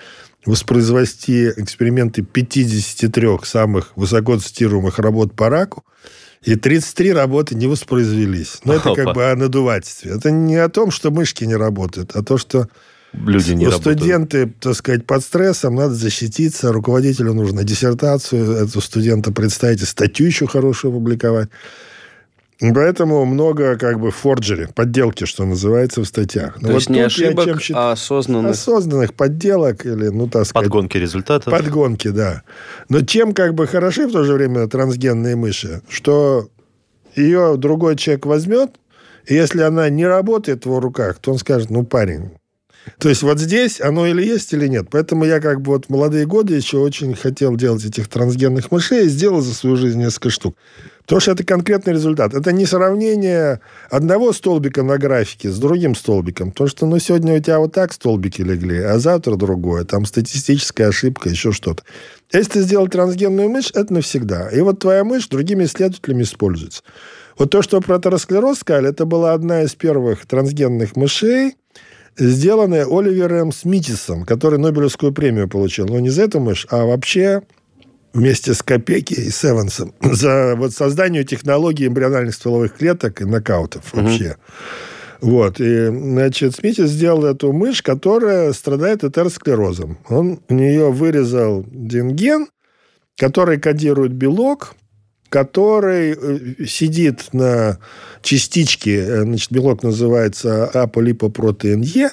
[0.45, 5.83] воспроизвести эксперименты 53 самых высоко цитируемых работ по раку.
[6.43, 8.59] И 33 работы не воспроизвелись.
[8.63, 10.11] Но это как бы о надувательстве.
[10.11, 12.67] Это не о том, что мышки не работают, а то, что
[13.13, 14.59] люди не студенты, работают.
[14.59, 20.47] так сказать, под стрессом, надо защититься, руководителю нужно диссертацию этого студента представить, и статью еще
[20.47, 21.49] хорошую публиковать.
[22.59, 26.55] Поэтому много как бы форджери, подделки, что называется, в статьях.
[26.61, 27.75] Но То вот есть не ошибок, чем счит...
[27.75, 28.51] а осознанных...
[28.51, 30.67] Осознанных подделок или, ну, так сказать...
[30.67, 31.51] Подгонки результатов.
[31.51, 32.43] Подгонки, да.
[32.87, 36.47] Но чем как бы хороши в то же время трансгенные мыши, что
[37.15, 38.71] ее другой человек возьмет,
[39.25, 42.31] и если она не работает в его руках, то он скажет, ну, парень,
[42.99, 44.87] то есть вот здесь оно или есть, или нет.
[44.91, 49.05] Поэтому я как бы вот в молодые годы еще очень хотел делать этих трансгенных мышей
[49.05, 50.55] и сделал за свою жизнь несколько штук.
[51.03, 52.33] Потому что это конкретный результат.
[52.33, 53.59] Это не сравнение
[53.91, 56.51] одного столбика на графике с другим столбиком.
[56.51, 59.83] Потому что ну, сегодня у тебя вот так столбики легли, а завтра другое.
[59.83, 61.83] Там статистическая ошибка, еще что-то.
[62.33, 64.49] Если ты сделал трансгенную мышь, это навсегда.
[64.49, 66.81] И вот твоя мышь другими исследователями используется.
[67.37, 71.55] Вот то, что про атеросклероз сказали, это была одна из первых трансгенных мышей,
[72.17, 75.85] сделанная Оливером Смитисом, который Нобелевскую премию получил.
[75.85, 77.41] Но не за эту мышь, а вообще
[78.13, 84.01] вместе с Копеки и Севансом за вот создание технологии эмбриональных стволовых клеток и нокаутов угу.
[84.01, 84.37] вообще.
[85.21, 85.59] Вот.
[85.59, 89.97] И, значит, Смитис сделал эту мышь, которая страдает атеросклерозом.
[90.09, 92.47] Он у нее вырезал динген,
[93.17, 94.75] который кодирует белок,
[95.35, 97.77] который э, сидит на
[98.21, 102.11] частичке, э, значит, белок называется аполипопротеин Е,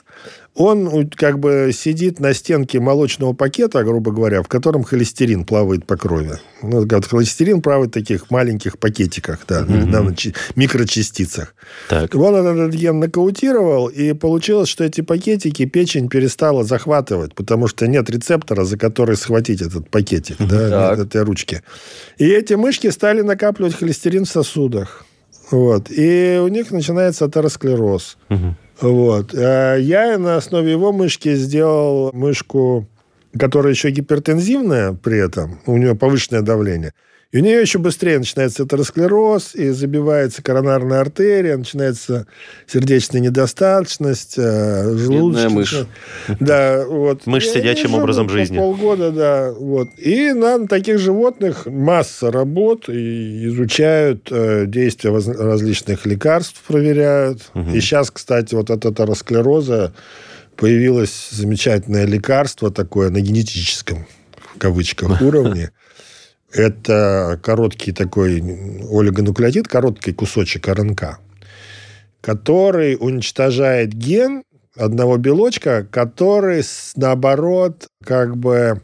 [0.55, 5.97] он как бы сидит на стенке молочного пакета, грубо говоря, в котором холестерин плавает по
[5.97, 6.38] крови.
[6.62, 10.37] Ну, холестерин плавает в таких маленьких пакетиках, да, mm-hmm.
[10.57, 11.55] микрочастицах.
[11.88, 12.15] Так.
[12.15, 18.11] Он этот ген нокаутировал, и получилось, что эти пакетики печень перестала захватывать, потому что нет
[18.11, 21.62] рецептора, за который схватить этот пакетик, да, этой ручки.
[22.19, 25.07] И эти мышки стали накапливать холестерин в сосудах.
[25.51, 25.91] Вот.
[25.91, 28.17] И у них начинается атеросклероз.
[28.31, 28.57] Угу.
[28.83, 29.33] Вот.
[29.35, 32.87] А я на основе его мышки сделал мышку,
[33.38, 36.92] которая еще гипертензивная при этом, у нее повышенное давление.
[37.33, 42.27] И у нее еще быстрее начинается атеросклероз, и забивается коронарная артерия, начинается
[42.66, 45.49] сердечная недостаточность, э, желудочная.
[45.49, 45.87] мышь.
[46.40, 47.27] Да, вот.
[47.27, 48.59] Мышь сидячим образом жизни.
[48.59, 49.51] Полгода, да.
[49.51, 49.88] Вот.
[49.97, 57.51] И на таких животных масса работ, и изучают э, действия различных лекарств, проверяют.
[57.55, 57.71] Угу.
[57.71, 59.95] И сейчас, кстати, вот от атеросклероза
[60.57, 64.07] появилось замечательное лекарство такое на генетическом,
[64.55, 65.71] в кавычках, уровне.
[66.53, 71.19] Это короткий такой олигонуклеотид, короткий кусочек РНК,
[72.21, 74.43] который уничтожает ген
[74.77, 76.62] одного белочка, который,
[76.97, 78.81] наоборот, как бы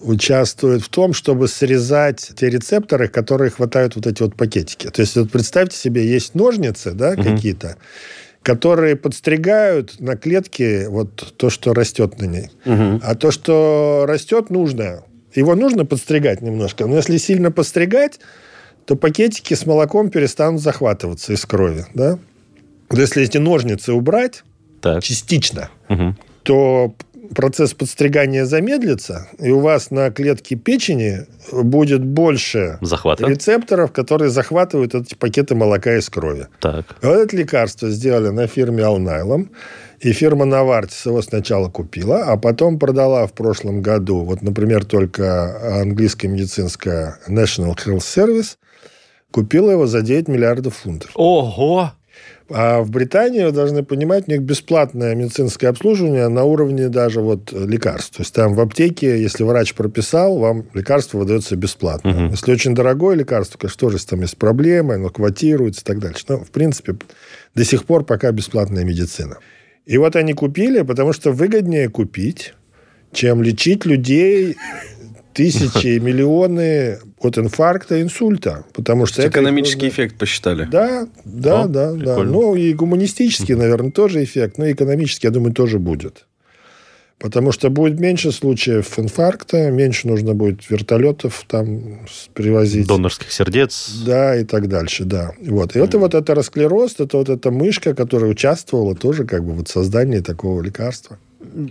[0.00, 4.88] участвует в том, чтобы срезать те рецепторы, которые хватают вот эти вот пакетики.
[4.88, 7.22] То есть вот представьте себе, есть ножницы, да, угу.
[7.22, 7.76] какие-то,
[8.42, 12.50] которые подстригают на клетке вот то, что растет на ней.
[12.64, 13.00] Угу.
[13.02, 15.02] А то, что растет, нужно.
[15.40, 16.86] Его нужно подстригать немножко.
[16.86, 18.20] Но если сильно подстригать,
[18.84, 21.86] то пакетики с молоком перестанут захватываться из крови.
[21.94, 22.18] Да?
[22.92, 24.44] Если эти ножницы убрать
[24.80, 25.02] так.
[25.02, 26.14] частично, угу.
[26.44, 26.94] то
[27.34, 33.26] процесс подстригания замедлится, и у вас на клетке печени будет больше Захвата.
[33.26, 36.46] рецепторов, которые захватывают эти пакеты молока из крови.
[36.60, 36.96] Так.
[37.02, 39.50] Вот это лекарство сделали на фирме Алнайлом.
[40.00, 44.20] И фирма Novartis его сначала купила, а потом продала в прошлом году.
[44.24, 48.56] Вот, например, только английская медицинская National Health Service
[49.30, 51.10] купила его за 9 миллиардов фунтов.
[51.14, 51.92] Ого!
[52.48, 57.52] А в Британии, вы должны понимать, у них бесплатное медицинское обслуживание на уровне даже вот
[57.52, 58.16] лекарств.
[58.16, 62.10] То есть там в аптеке, если врач прописал, вам лекарство выдается бесплатно.
[62.10, 62.30] Угу.
[62.30, 66.24] Если очень дорогое лекарство, конечно, тоже там есть проблемы, оно квотируется и так дальше.
[66.28, 66.94] Но, в принципе,
[67.56, 69.38] до сих пор пока бесплатная медицина.
[69.86, 72.54] И вот они купили, потому что выгоднее купить,
[73.12, 74.56] чем лечить людей
[75.32, 78.64] тысячи, миллионы от инфаркта, инсульта.
[78.74, 80.64] Потому что экономический это, эффект посчитали.
[80.64, 82.22] Да, да, О, да, да.
[82.24, 86.26] Ну, и гуманистический, наверное, тоже эффект, но и экономический, я думаю, тоже будет.
[87.18, 92.86] Потому что будет меньше случаев инфаркта, меньше нужно будет вертолетов там привозить.
[92.86, 94.02] Донорских сердец.
[94.04, 95.32] Да, и так дальше, да.
[95.40, 95.74] Вот.
[95.76, 95.84] И mm.
[95.84, 100.20] это вот это расклероз, это вот эта мышка, которая участвовала тоже как бы в создании
[100.20, 101.18] такого лекарства.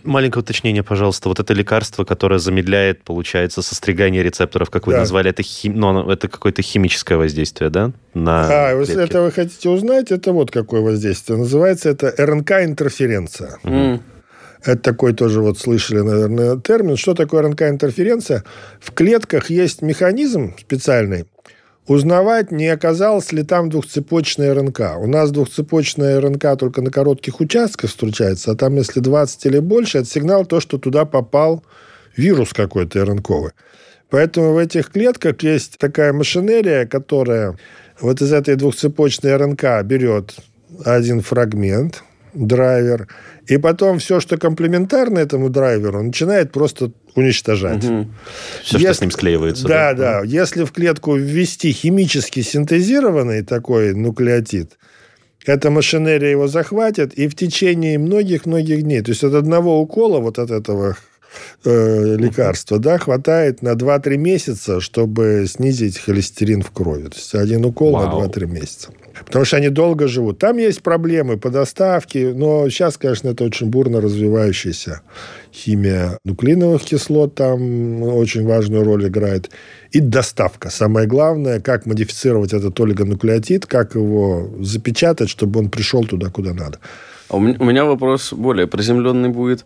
[0.04, 1.30] Маленькое уточнение, пожалуйста.
[1.30, 5.00] Вот это лекарство, которое замедляет, получается, состригание рецепторов, как вы да.
[5.00, 5.76] назвали, это, хим...
[5.76, 7.92] ну, это какое-то химическое воздействие, да?
[8.14, 11.38] На а, если это вы хотите узнать, это вот какое воздействие.
[11.38, 13.58] Называется это РНК-интерференция.
[13.64, 14.00] Mm.
[14.66, 16.98] Это такой тоже вот слышали, наверное, термин.
[16.98, 18.44] Что такое РНК-интерференция?
[18.80, 21.26] В клетках есть механизм специальный,
[21.86, 24.98] узнавать, не оказалось ли там двухцепочная РНК.
[25.00, 30.00] У нас двухцепочная РНК только на коротких участках встречается, а там, если 20 или больше,
[30.00, 31.64] это сигнал то, что туда попал
[32.18, 33.52] вирус какой-то РНКовый.
[34.10, 37.56] Поэтому в этих клетках есть такая машинерия, которая
[38.00, 40.36] вот из этой двухцепочной РНК берет
[40.84, 43.08] один фрагмент, драйвер,
[43.48, 47.84] и потом все, что комплементарно этому драйверу, начинает просто уничтожать.
[47.84, 48.08] Угу.
[48.64, 49.68] Все, Если, что с ним склеивается.
[49.68, 50.26] Да, да, да.
[50.26, 54.78] Если в клетку ввести химически синтезированный такой нуклеотид,
[55.46, 60.40] эта машинерия его захватит, и в течение многих-многих дней, то есть от одного укола вот
[60.40, 60.98] от этого
[61.64, 67.08] э, лекарства, да, хватает на 2-3 месяца, чтобы снизить холестерин в крови.
[67.08, 68.22] То есть один укол Вау.
[68.22, 68.90] на 2-3 месяца.
[69.26, 70.40] Потому что они долго живут.
[70.40, 75.02] Там есть проблемы по доставке, но сейчас, конечно, это очень бурно развивающаяся
[75.54, 79.50] химия нуклеиновых кислот там очень важную роль играет.
[79.92, 80.70] И доставка.
[80.70, 86.80] Самое главное, как модифицировать этот олигонуклеотид, как его запечатать, чтобы он пришел туда, куда надо.
[87.30, 89.66] А у меня вопрос более приземленный будет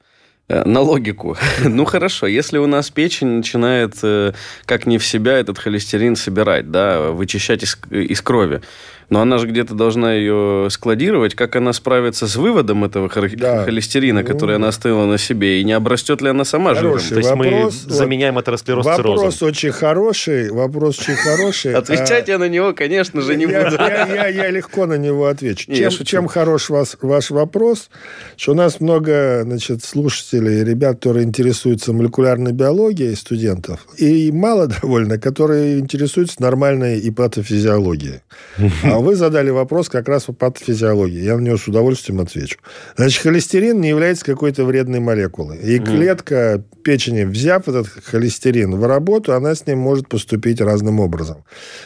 [0.49, 1.37] на логику.
[1.63, 4.33] ну хорошо, если у нас печень начинает э,
[4.65, 8.61] как не в себя этот холестерин собирать, да, вычищать из, из крови,
[9.09, 11.33] Но она же где-то должна ее складировать.
[11.35, 13.63] Как она справится с выводом этого Да.
[13.63, 15.61] холестерина, который она оставила на себе?
[15.61, 16.99] И не обрастет ли она сама жиром?
[16.99, 17.83] То есть вопрос.
[17.87, 19.15] мы заменяем атеросклероз циррозом.
[19.17, 21.73] Вопрос очень хороший, вопрос очень хороший.
[21.79, 23.57] Отвечать я на него, конечно же, не буду.
[23.57, 25.71] я- легко на него отвечу.
[26.05, 27.89] Чем, хорош ваш вопрос,
[28.37, 35.17] что у нас много значит, слушателей, ребят, которые интересуются молекулярной биологией, студентов, и мало довольно,
[35.17, 38.19] которые интересуются нормальной и патофизиологией.
[38.99, 41.23] А вы задали вопрос как раз по патофизиологии.
[41.23, 42.57] Я на него с удовольствием отвечу.
[42.97, 45.57] Значит, холестерин не является какой-то вредной молекулой.
[45.59, 51.45] И клетка печени, взяв этот холестерин в работу, она с ним может поступить разным образом.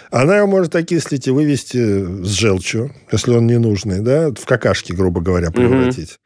[0.10, 1.78] Она его может окислить и вывести
[2.24, 6.18] с желчью, если он ненужный, да, в какашки, грубо говоря, превратить.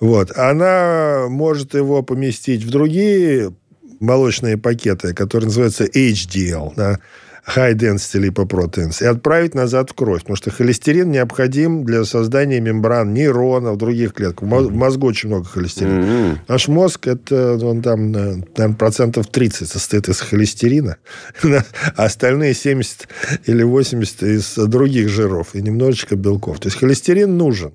[0.00, 0.34] Вот.
[0.34, 3.54] Она может его поместить в другие
[4.00, 7.00] молочные пакеты, которые называются HDL, да,
[7.46, 10.20] High Density Lipoproteins, и отправить назад в кровь.
[10.20, 14.42] Потому что холестерин необходим для создания мембран нейронов, других клеток.
[14.42, 16.00] В мо- в мозгу очень много холестерина.
[16.00, 16.38] Мгм.
[16.46, 20.98] Наш мозг, это он там, э, наверное, процентов 30 состоит из холестерина,
[21.42, 23.08] а остальные 70
[23.46, 26.60] или 80 из других жиров и немножечко белков.
[26.60, 27.72] То есть холестерин нужен.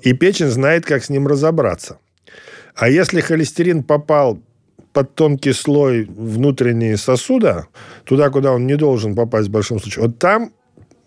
[0.00, 1.98] И печень знает, как с ним разобраться.
[2.74, 4.42] А если холестерин попал
[4.92, 7.66] под тонкий слой внутренние сосуда,
[8.04, 10.52] туда, куда он не должен попасть в большом случае, вот там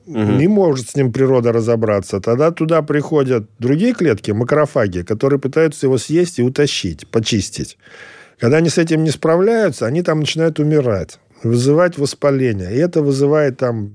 [0.08, 2.20] не может с ним природа разобраться.
[2.20, 7.78] Тогда туда приходят другие клетки, макрофаги, которые пытаются его съесть и утащить, почистить.
[8.40, 12.76] Когда они с этим не справляются, они там начинают умирать, вызывать воспаление.
[12.76, 13.94] И это вызывает там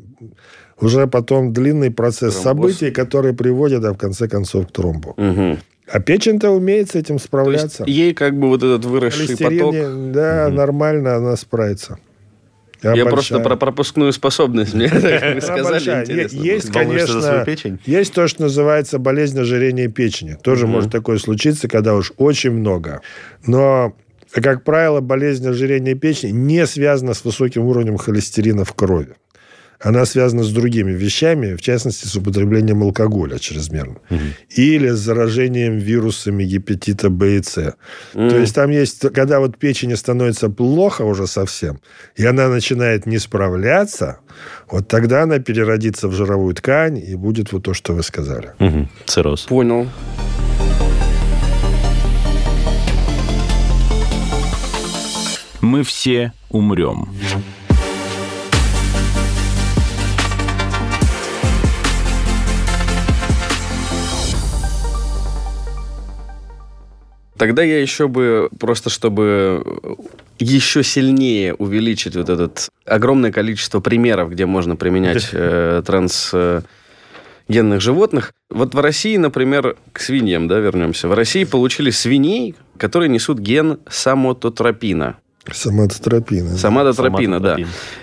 [0.81, 2.73] уже потом длинный процесс Тромбоз.
[2.73, 5.15] событий, которые приводят, а в конце концов, к тромбу.
[5.17, 5.59] Мгм.
[5.93, 7.85] А печень-то умеет с этим То справляться.
[7.85, 9.75] есть ей как бы вот этот выросший поток...
[9.75, 11.99] не- да, нормально она справится.
[12.83, 13.11] Я Обольщаю.
[13.13, 14.89] просто про пропускную способность мне
[15.41, 16.27] сказали.
[16.35, 17.79] Есть, конечно, печень?
[17.85, 20.39] есть то, что называется болезнь ожирения печени.
[20.43, 23.03] Тоже может такое случиться, когда уж очень много.
[23.47, 23.95] Но,
[24.33, 29.15] как правило, болезнь ожирения печени не связана с высоким уровнем холестерина в крови.
[29.83, 33.97] Она связана с другими вещами, в частности, с употреблением алкоголя чрезмерно.
[34.51, 37.75] Или с заражением вирусами гепатита Б и С.
[38.13, 41.81] То есть там есть, когда вот печени становится плохо уже совсем,
[42.15, 44.19] и она начинает не справляться,
[44.71, 48.51] вот тогда она переродится в жировую ткань и будет вот то, что вы сказали.
[48.59, 48.89] Мгм.
[49.07, 49.43] Цирроз.
[49.43, 49.89] Понял.
[55.63, 57.09] Мы все умрем.
[67.41, 69.65] Тогда я еще бы, просто чтобы
[70.39, 72.51] еще сильнее увеличить вот это
[72.85, 78.35] огромное количество примеров, где можно применять э, трансгенных животных.
[78.51, 81.09] Вот в России, например, к свиньям, да, вернемся.
[81.09, 85.17] В России получили свиней, которые несут ген самототропина.
[85.51, 86.57] Соматотропина.
[86.57, 87.57] Самототропина, да.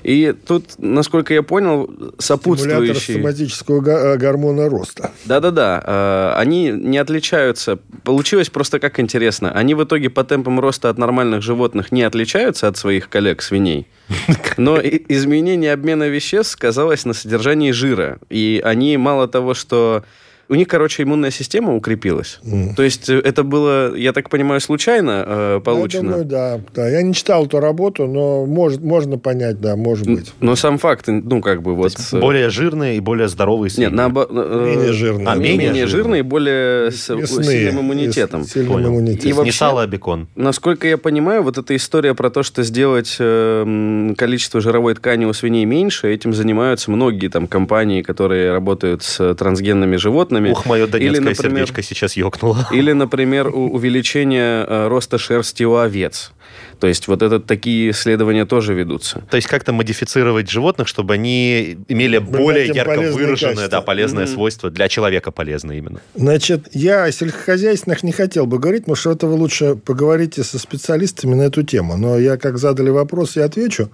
[0.04, 3.18] И тут, насколько я понял, Стимулятор сопутствующие...
[3.18, 5.12] соматического га- э, гормона роста.
[5.26, 7.78] Да-да-да, э, они не отличаются.
[8.04, 9.52] Получилось просто как интересно.
[9.52, 13.88] Они в итоге по темпам роста от нормальных животных не отличаются от своих коллег-свиней.
[14.58, 18.18] Но и- изменение обмена веществ сказалось на содержании жира.
[18.30, 20.04] И они мало того, что...
[20.50, 22.40] У них, короче, иммунная система укрепилась.
[22.76, 26.04] То есть э, это было, я так понимаю, случайно э, получено?
[26.06, 26.88] Я думаю, да, да.
[26.90, 30.34] Я не читал эту работу, но может, можно понять, да, может быть.
[30.40, 31.94] Но сам факт, ну, как бы вот...
[32.14, 33.88] э, Более жирные и более здоровые свиньи.
[33.90, 34.30] Нет, наоборот...
[34.32, 35.28] э, Менее жирные.
[35.28, 38.46] А, менее, менее жирные, более с сильным иммунитетом.
[38.46, 38.90] С сильным Понял.
[38.90, 39.26] иммунитетом.
[39.26, 40.28] И Не вообще- сало, а бекон.
[40.36, 45.34] Насколько я понимаю, вот эта история про то, что сделать э, количество жировой ткани у
[45.34, 50.37] свиней меньше, этим занимаются многие там компании, которые работают с трансгенными животными.
[50.52, 52.68] Ух, мое донецкое Или, например, сердечко сейчас ёкнуло.
[52.72, 56.32] Или, например, увеличение э, роста шерсти у овец.
[56.80, 59.24] То есть вот это такие исследования тоже ведутся.
[59.30, 64.70] То есть как-то модифицировать животных, чтобы они имели более им ярко выраженное, да, полезное свойство
[64.70, 66.00] для человека полезное именно.
[66.16, 70.60] Значит, я о сельскохозяйственных не хотел бы говорить, потому что это вы лучше поговорите со
[70.60, 71.98] специалистами на эту тему.
[71.98, 73.90] Но я, как задали вопрос, я отвечу.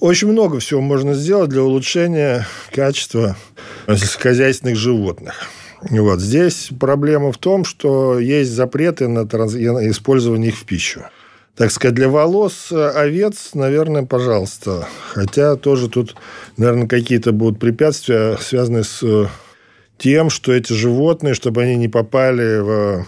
[0.00, 3.36] Очень много всего можно сделать для улучшения качества
[3.86, 5.48] сельскохозяйственных животных.
[5.90, 6.20] Вот.
[6.20, 11.02] Здесь проблема в том, что есть запреты на трансген- использование их в пищу.
[11.56, 14.88] Так сказать, для волос э, овец, наверное, пожалуйста.
[15.12, 16.16] Хотя тоже тут,
[16.56, 19.26] наверное, какие-то будут препятствия, связанные с э,
[19.96, 23.06] тем, что эти животные, чтобы они не попали в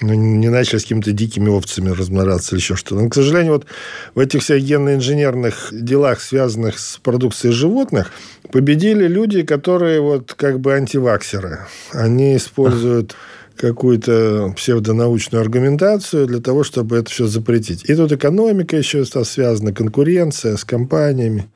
[0.00, 3.02] ну, не начали с какими-то дикими овцами размножаться или еще что-то.
[3.02, 3.66] Но, к сожалению, вот
[4.14, 8.12] в этих всех генно-инженерных делах, связанных с продукцией животных,
[8.52, 11.60] победили люди, которые вот как бы антиваксеры.
[11.92, 13.16] Они используют
[13.56, 17.88] какую-то псевдонаучную аргументацию для того, чтобы это все запретить.
[17.88, 21.48] И тут экономика еще связана, конкуренция с компаниями.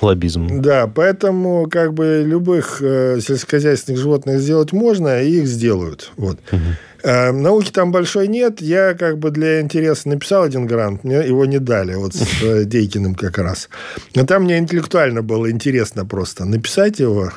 [0.00, 0.60] Лоббизм.
[0.60, 6.12] Да, поэтому как бы любых э, сельскохозяйственных животных сделать можно, и их сделают.
[6.16, 6.38] Вот.
[6.50, 6.60] Угу.
[7.02, 8.60] Э, науки там большой нет.
[8.60, 11.04] Я как бы для интереса написал один грант.
[11.04, 11.94] Мне его не дали.
[11.94, 13.68] Вот с э, Дейкиным как раз.
[14.14, 17.32] Но там мне интеллектуально было интересно просто написать его.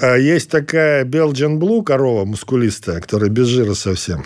[0.00, 4.24] А есть такая Belgian Blue корова мускулистая, которая без жира совсем.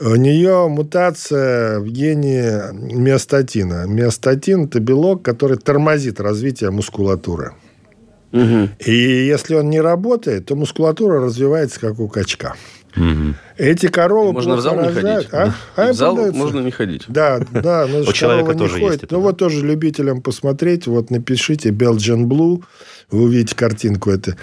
[0.00, 3.84] У нее мутация в гене миостатина.
[3.86, 7.52] Миостатин– это белок, который тормозит развитие мускулатуры.
[8.32, 8.68] Угу.
[8.86, 8.92] И
[9.26, 12.54] если он не работает, то мускулатура развивается как у качка.
[12.96, 13.34] Угу.
[13.60, 15.28] Эти коровы можно в зал не ходить.
[15.32, 15.54] А?
[15.76, 16.38] А в зал продается.
[16.38, 17.04] можно не ходить.
[17.08, 17.86] Да, да.
[17.86, 18.90] Но у человека тоже ходит.
[18.90, 19.14] есть это.
[19.14, 22.62] Ну, вот тоже любителям посмотреть, вот напишите Belgian Blue,
[23.10, 24.10] вы увидите картинку.
[24.10, 24.36] Это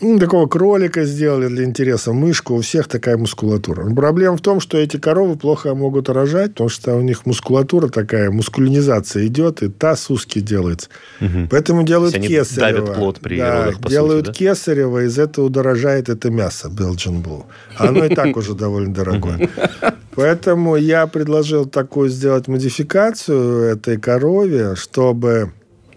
[0.00, 2.54] ну, такого кролика сделали для интереса, мышку.
[2.54, 3.88] У всех такая мускулатура.
[3.94, 8.30] Проблема в том, что эти коровы плохо могут рожать, потому что у них мускулатура такая,
[8.30, 10.88] мускулинизация идет, и таз узкий делается.
[11.20, 11.48] Угу.
[11.50, 12.80] Поэтому делают они кесарево.
[12.80, 14.54] давят плод при да, родах, по делают сути, да?
[14.54, 17.44] кесарево, из этого дорожает это мясо Belgian Blue.
[17.76, 19.48] Оно и так уже довольно дорогое.
[20.14, 25.52] Поэтому я предложил такую сделать модификацию этой корове, чтобы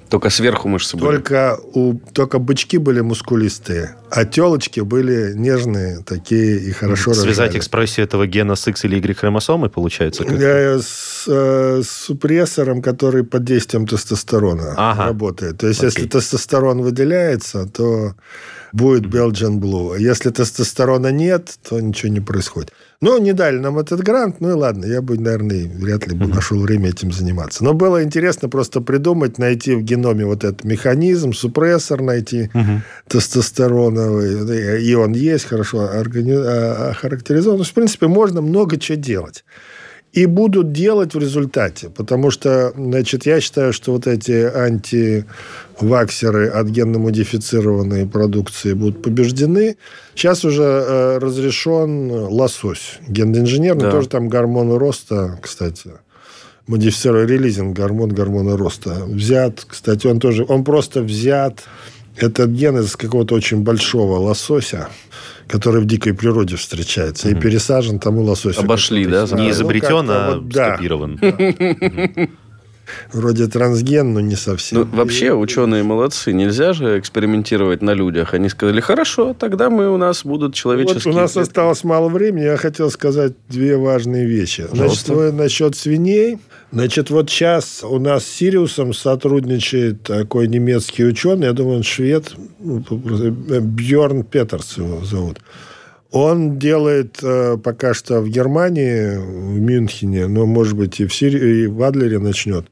[0.10, 1.18] только сверху мышцы были.
[1.18, 7.58] Только, у, только бычки были мускулистые, а телочки были нежные, такие и хорошо Связать рожали.
[7.58, 10.24] экспрессию этого гена с X или Y хромосомой, получается?
[10.24, 15.06] Как Я с, э, супрессором, который под действием тестостерона ага.
[15.06, 15.58] работает.
[15.58, 15.90] То есть, Окей.
[15.90, 18.16] если тестостерон выделяется, то
[18.72, 20.00] будет Belgian Blue.
[20.00, 22.72] Если тестостерона нет, то ничего не происходит.
[23.02, 26.28] Ну, не дали нам этот грант, ну и ладно, я бы, наверное, вряд ли бы
[26.28, 27.64] нашел время этим заниматься.
[27.64, 32.82] Но было интересно просто придумать, найти в геноме вот этот механизм, супрессор найти угу.
[34.00, 36.34] Тестостероновый, и он есть, хорошо органи...
[36.34, 37.64] А, охарактеризован.
[37.64, 39.46] В принципе, можно много чего делать
[40.12, 41.90] и будут делать в результате.
[41.90, 49.78] Потому что, значит, я считаю, что вот эти антиваксеры от генно-модифицированной продукции будут побеждены.
[50.16, 52.98] Сейчас уже э, разрешен лосось.
[53.08, 53.92] Генно-инженерный да.
[53.92, 55.92] тоже там гормоны роста, кстати
[56.66, 59.04] модифицированный релизинг, гормон гормона роста.
[59.08, 61.64] Взят, кстати, он тоже, он просто взят,
[62.24, 64.90] этот ген из какого-то очень большого лосося,
[65.48, 67.38] который в дикой природе встречается, mm-hmm.
[67.38, 68.62] и пересажен тому лососю.
[68.62, 69.26] Обошли, да?
[69.32, 71.20] Не изобретен, ну, а вот, скопирован.
[71.22, 72.28] Да.
[73.14, 74.80] Вроде трансген, но не совсем.
[74.80, 76.34] Ну, вообще, ученые молодцы.
[76.34, 78.34] Нельзя же экспериментировать на людях.
[78.34, 81.14] Они сказали, хорошо, тогда мы у нас будут человеческие...
[81.14, 82.46] Вот у нас осталось мало времени.
[82.46, 84.68] Я хотел сказать две важные вещи.
[84.72, 86.40] Значит, насчет свиней.
[86.72, 92.34] Значит, вот сейчас у нас с Сириусом сотрудничает такой немецкий ученый, я думаю, он швед,
[92.60, 95.40] ну, Бьорн Петерс его зовут.
[96.12, 101.64] Он делает э, пока что в Германии, в Мюнхене, но, может быть, и в, Сирии,
[101.64, 102.66] и в Адлере начнет.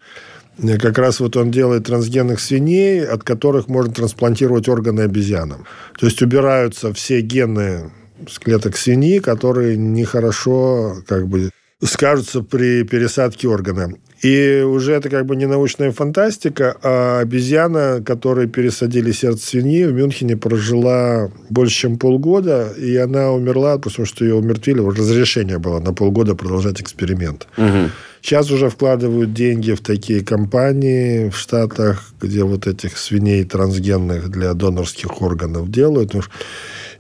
[0.79, 5.65] Как раз вот он делает трансгенных свиней, от которых можно трансплантировать органы обезьянам.
[5.99, 7.91] То есть убираются все гены
[8.27, 11.51] с клеток свиньи, которые нехорошо как бы
[11.83, 13.93] скажутся при пересадке органа.
[14.23, 19.93] И уже это как бы не научная фантастика, а обезьяна, которой пересадили сердце свиньи, в
[19.93, 25.93] Мюнхене прожила больше, чем полгода, и она умерла, потому что ее умертвили, разрешение было на
[25.93, 27.47] полгода продолжать эксперимент.
[27.57, 27.91] Угу.
[28.23, 34.55] Сейчас уже вкладывают деньги в такие компании в Штатах, где вот этих свиней трансгенных для
[34.55, 36.15] донорских органов делают.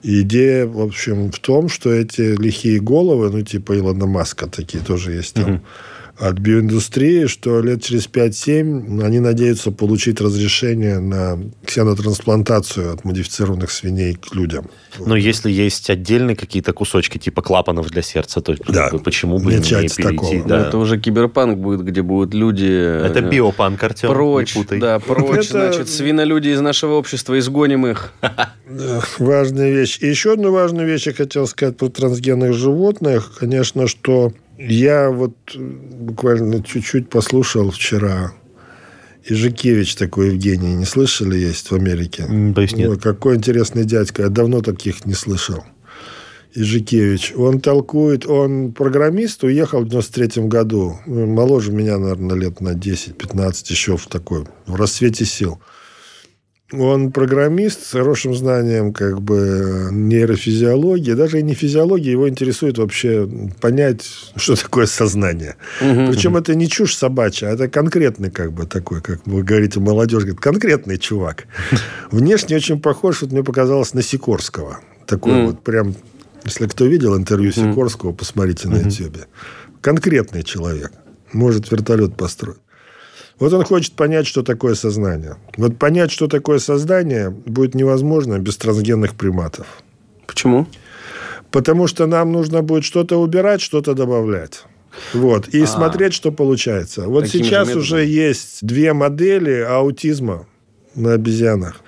[0.03, 5.13] Идея, в общем, в том, что эти лихие головы, ну, типа Илона Маска такие тоже
[5.13, 5.61] есть там, угу
[6.19, 14.15] от биоиндустрии, что лет через 5-7 они надеются получить разрешение на ксенотрансплантацию от модифицированных свиней
[14.15, 14.69] к людям.
[14.99, 18.89] Но если есть отдельные какие-то кусочки типа клапанов для сердца, то да.
[19.03, 20.01] почему бы не перейти?
[20.01, 20.43] Такого.
[20.43, 20.67] Да.
[20.67, 22.65] это уже киберпанк будет, где будут люди...
[22.65, 24.79] Это э, биопанк, Артем, прочь, не путай.
[24.79, 25.69] Да, прочь, это...
[25.69, 28.13] значит, свинолюди из нашего общества, изгоним их.
[29.19, 29.99] Важная вещь.
[30.01, 33.33] И еще одну важную вещь я хотел сказать про трансгенных животных.
[33.39, 38.33] Конечно, что я вот э, буквально чуть-чуть послушал вчера.
[39.29, 42.25] Ижикевич такой Евгений, не слышали, есть в Америке?
[42.27, 42.89] Боюсь, нет.
[42.89, 44.23] Ой, какой интересный дядька.
[44.23, 45.63] Я давно таких не слышал.
[46.55, 47.33] Ижикевич.
[47.35, 50.97] Он толкует, он программист, уехал в 93 году.
[51.05, 55.59] Моложе меня, наверное, лет на 10-15 еще в такой, в рассвете сил.
[56.73, 61.13] Он программист с хорошим знанием как бы нейрофизиологии.
[61.13, 63.29] Даже и не физиологии, его интересует вообще
[63.61, 64.05] понять,
[64.35, 65.55] что такое сознание.
[65.79, 69.79] Угу, Причем это не чушь собачья, а это конкретный как бы такой, как вы говорите,
[69.79, 71.45] молодежь, говорит, конкретный чувак.
[72.11, 74.79] Внешне очень похож, вот мне показалось, на Сикорского.
[75.05, 75.45] Такой mm.
[75.45, 75.95] вот прям,
[76.43, 79.25] если кто видел интервью Сикорского, посмотрите на YouTube.
[79.79, 80.91] Конкретный человек.
[81.31, 82.57] Может вертолет построить.
[83.39, 85.35] Вот он хочет понять, что такое сознание.
[85.57, 89.67] Вот понять, что такое сознание, будет невозможно без трансгенных приматов.
[90.25, 90.67] Почему?
[91.51, 94.63] Потому что нам нужно будет что-то убирать, что-то добавлять.
[95.13, 95.47] Вот.
[95.49, 95.67] И А-а-а.
[95.67, 97.07] смотреть, что получается.
[97.07, 100.47] Вот Таким сейчас же уже есть две модели аутизма
[100.95, 101.81] на обезьянах.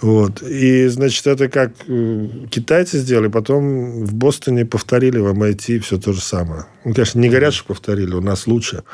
[0.00, 0.42] Вот.
[0.42, 6.12] И, значит, это как э, китайцы сделали, потом в Бостоне повторили, в MIT все то
[6.12, 6.66] же самое.
[6.84, 8.84] Ну, конечно, не говорят, что повторили, у нас лучше.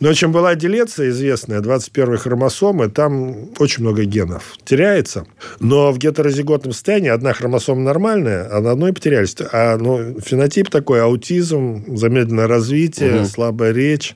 [0.00, 5.26] Но чем была делеция известная, 21 хромосомы, там очень много генов теряется.
[5.60, 9.36] Но в гетерозиготном состоянии одна хромосома нормальная, а на одной потерялись.
[9.52, 13.24] А ну, фенотип такой, аутизм, замедленное развитие, угу.
[13.26, 14.14] слабая речь.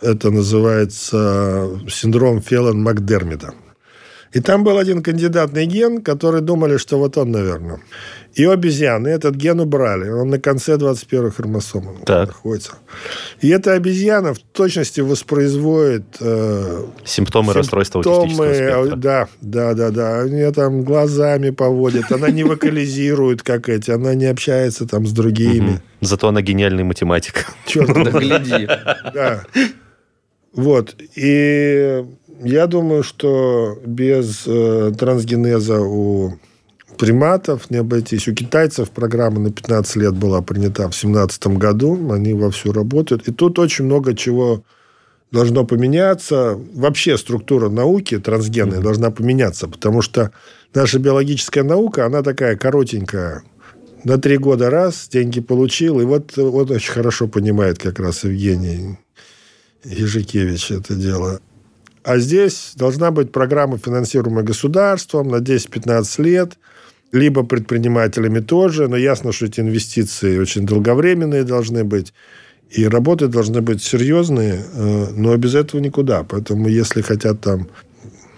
[0.00, 3.52] Это называется синдром Феллон-Макдермида.
[4.32, 7.80] И там был один кандидатный ген, который думали, что вот он, наверное.
[8.34, 10.08] И у обезьяны этот ген убрали.
[10.08, 12.28] Он на конце 21 хромосомы так.
[12.28, 12.74] находится.
[13.40, 16.04] И эта обезьяна в точности воспроизводит...
[16.20, 18.96] Э, симптомы, расстройства аутистического спектра.
[18.96, 20.20] Да, да, да, да.
[20.20, 22.12] Они там глазами поводит.
[22.12, 23.90] Она не вокализирует, как эти.
[23.90, 25.82] Она не общается там с другими.
[26.00, 27.46] Зато она гениальный математик.
[27.66, 28.66] Черт, да гляди.
[29.12, 29.44] Да.
[30.52, 30.96] Вот.
[31.16, 32.04] И
[32.42, 36.38] я думаю, что без э, трансгенеза у
[36.98, 38.28] приматов не обойтись.
[38.28, 42.12] У китайцев программа на 15 лет была принята в 2017 году.
[42.12, 43.28] Они вовсю работают.
[43.28, 44.62] И тут очень много чего
[45.30, 46.58] должно поменяться.
[46.74, 48.82] Вообще структура науки трансгенной mm-hmm.
[48.82, 50.32] должна поменяться, потому что
[50.74, 53.42] наша биологическая наука, она такая коротенькая.
[54.04, 58.98] На три года раз деньги получил, и вот он очень хорошо понимает как раз Евгений
[59.84, 61.40] Ежикевич это дело.
[62.02, 66.58] А здесь должна быть программа, финансируемая государством на 10-15 лет,
[67.12, 72.12] либо предпринимателями тоже, но ясно, что эти инвестиции очень долговременные должны быть.
[72.70, 76.22] И работы должны быть серьезные, э, но без этого никуда.
[76.22, 77.68] Поэтому если хотят там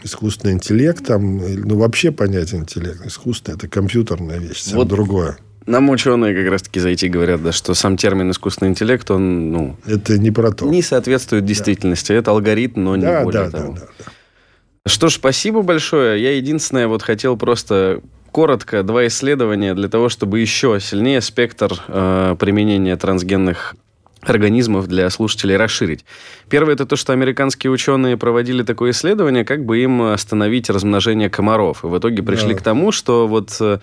[0.03, 5.37] искусственный интеллект, там, ну, вообще понятие интеллект, искусственный, это компьютерная вещь, совсем вот другое.
[5.67, 9.77] Нам ученые как раз-таки зайти говорят, да, что сам термин искусственный интеллект, он, ну...
[9.87, 10.67] Это не про то.
[10.67, 12.13] Не соответствует действительности.
[12.13, 12.19] Да.
[12.19, 13.75] Это алгоритм, но не да, более да, того.
[13.75, 14.91] Да, да, да.
[14.91, 16.21] Что ж, спасибо большое.
[16.21, 18.01] Я единственное вот хотел просто
[18.33, 23.77] коротко два исследования для того, чтобы еще сильнее спектр э, применения трансгенных
[24.23, 26.05] организмов для слушателей расширить.
[26.49, 31.85] Первое это то, что американские ученые проводили такое исследование, как бы им остановить размножение комаров.
[31.85, 32.61] И в итоге пришли да.
[32.61, 33.79] к тому, что вот э,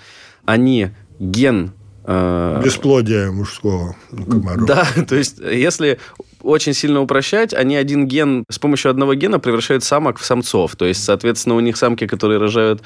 [0.45, 0.89] они
[1.19, 1.71] ген
[2.05, 3.95] э, Бесплодие мужского
[4.29, 4.65] комаров.
[4.65, 5.99] Да, то есть если
[6.41, 10.75] очень сильно упрощать, они один ген, с помощью одного гена превращают самок в самцов.
[10.75, 12.81] То есть, соответственно, у них самки, которые рожают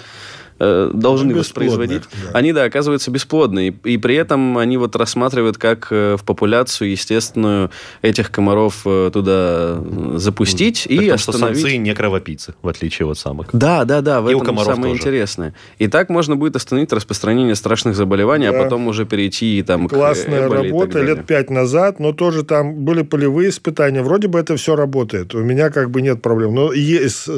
[0.64, 2.38] э, должны воспроизводить, да.
[2.38, 3.68] они, да, оказываются бесплодны.
[3.68, 9.10] И, и при этом они вот рассматривают, как э, в популяцию естественную этих комаров э,
[9.14, 9.82] туда
[10.16, 10.90] запустить mm.
[10.90, 11.60] и Потому остановить.
[11.60, 13.50] что самцы не кровопийцы, в отличие от самок.
[13.54, 14.96] Да, да, да, в и этом самое тоже.
[14.96, 15.54] интересное.
[15.80, 18.62] И так можно будет остановить распространение страшных заболеваний, а да.
[18.62, 22.86] а потом уже перейти и там Классная к работа лет пять назад, но тоже там
[22.86, 24.02] были полевые испытания.
[24.02, 25.36] Вроде бы это все работает.
[25.36, 26.56] У меня как бы нет проблем.
[26.56, 27.30] Но, есть,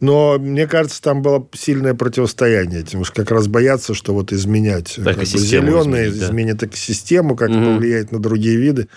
[0.00, 3.00] но мне кажется, там было сильное противостояние состояние этим.
[3.00, 6.26] Уж как раз боятся, что вот изменять как бы, зеленые, изменить, да.
[6.26, 7.58] изменит экосистему, как угу.
[7.58, 8.88] это повлияет на другие виды.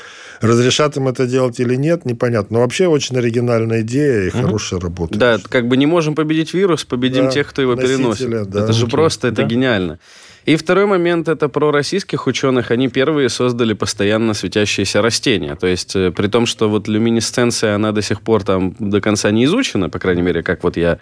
[0.42, 2.58] Разрешат им это делать или нет, непонятно.
[2.58, 4.38] Но вообще очень оригинальная идея и угу.
[4.38, 5.18] хорошая работа.
[5.18, 8.30] Да, как бы не можем победить вирус, победим да, тех, кто его переносит.
[8.50, 9.48] Да, это же просто, это да.
[9.48, 10.00] гениально.
[10.46, 12.72] И второй момент это про российских ученых.
[12.72, 15.56] Они первые создали постоянно светящиеся растения.
[15.56, 19.30] То есть, э, при том, что вот люминесценция, она до сих пор там до конца
[19.32, 21.00] не изучена, по крайней мере, как вот я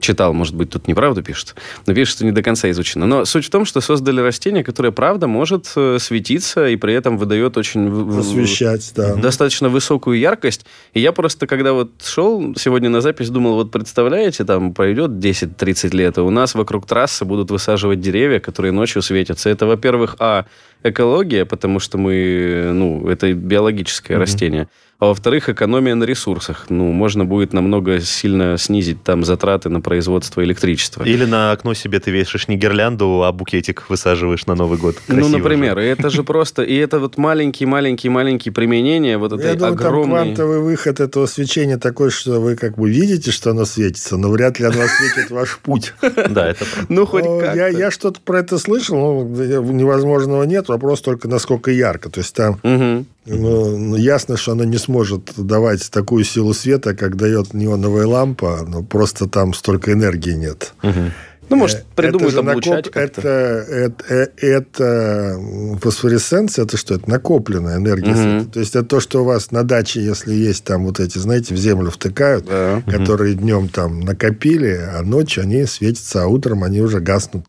[0.00, 1.54] читал, может быть, тут неправду пишет,
[1.86, 3.06] но пишет, что не до конца изучено.
[3.06, 7.16] Но суть в том, что создали растение, которое, правда, может э, светиться и при этом
[7.16, 8.18] выдает очень...
[8.18, 9.14] Освещать, да.
[9.14, 10.66] Достаточно высокую яркость.
[10.92, 15.96] И я просто, когда вот шел сегодня на запись, думал, вот представляете, там пройдет 10-30
[15.96, 19.48] лет, и у нас вокруг трассы будут высаживать деревья, которые ночью светятся.
[19.48, 20.44] Это, во-первых, а,
[20.84, 24.20] экология, потому что мы, ну, это биологическое mm-hmm.
[24.20, 24.68] растение.
[25.00, 26.66] А во-вторых, экономия на ресурсах.
[26.68, 31.02] Ну, можно будет намного сильно снизить там затраты на производство электричества.
[31.02, 34.96] Или на окно себе ты вешаешь не гирлянду, а букетик высаживаешь на Новый год.
[35.06, 35.84] Красиво ну, например, же.
[35.84, 36.62] это же просто...
[36.62, 40.16] И это вот маленькие-маленькие-маленькие применения вот этой Я думаю, огромной...
[40.16, 44.30] там квантовый выход этого свечения такой, что вы как бы видите, что оно светится, но
[44.30, 45.92] вряд ли оно светит ваш путь.
[46.30, 51.28] Да, это Ну, хоть как Я что-то про это слышал, но невозможного нет, вопрос только
[51.28, 52.10] насколько ярко.
[52.10, 57.16] То есть там ну, ну, ясно, что она не сможет давать такую силу света, как
[57.16, 60.74] дает неоновая лампа, но просто там столько энергии нет.
[60.82, 61.10] Угу.
[61.50, 62.96] Ну, может, придумают это облучать накоп...
[62.96, 65.38] это, это, э, это
[65.80, 66.94] фосфоресценция, это что?
[66.94, 68.40] Это накопленная энергия.
[68.40, 68.50] Угу.
[68.50, 71.54] То есть, это то, что у вас на даче, если есть там вот эти, знаете,
[71.54, 72.82] в землю втыкают, да.
[72.86, 73.42] которые угу.
[73.42, 77.44] днем там накопили, а ночью они светятся, а утром они уже гаснут.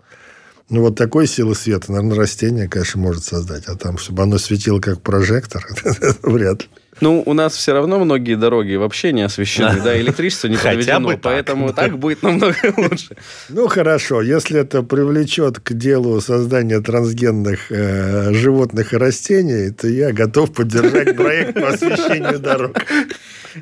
[0.70, 3.66] Ну, вот такой силы света, наверное, растение, конечно, может создать.
[3.68, 5.63] А там, чтобы оно светило как прожектор,
[6.24, 6.70] вряд ли.
[7.01, 11.74] Ну, у нас все равно многие дороги вообще не освещены, да, электричество не подведено, поэтому
[11.74, 13.18] так будет намного лучше.
[13.49, 20.13] Ну, хорошо, если это привлечет к делу создания трансгенных э, животных и растений, то я
[20.13, 22.78] готов поддержать проект по освещению дорог.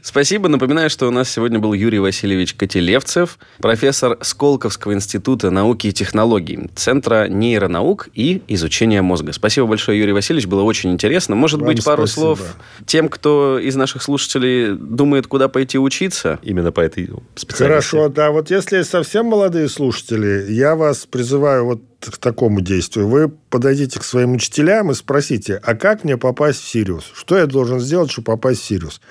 [0.01, 0.49] Спасибо.
[0.49, 6.69] Напоминаю, что у нас сегодня был Юрий Васильевич Котелевцев, профессор Сколковского института науки и технологий,
[6.75, 9.33] Центра нейронаук и изучения мозга.
[9.33, 10.47] Спасибо большое, Юрий Васильевич.
[10.47, 11.35] Было очень интересно.
[11.35, 12.35] Может Вам быть, пару спасибо.
[12.35, 16.39] слов тем, кто из наших слушателей думает, куда пойти учиться?
[16.41, 17.63] Именно по этой специальности.
[17.63, 18.31] Хорошо, да.
[18.31, 23.07] Вот если совсем молодые слушатели, я вас призываю вот к такому действию.
[23.07, 27.11] Вы подойдите к своим учителям и спросите, а как мне попасть в Сириус?
[27.13, 29.01] Что я должен сделать, чтобы попасть в Сириус?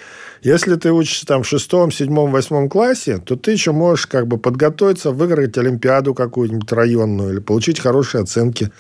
[0.43, 4.39] Если ты учишься там в шестом, седьмом, восьмом классе, то ты еще можешь как бы
[4.39, 8.73] подготовиться, выиграть Олимпиаду какую-нибудь районную или получить хорошие оценки.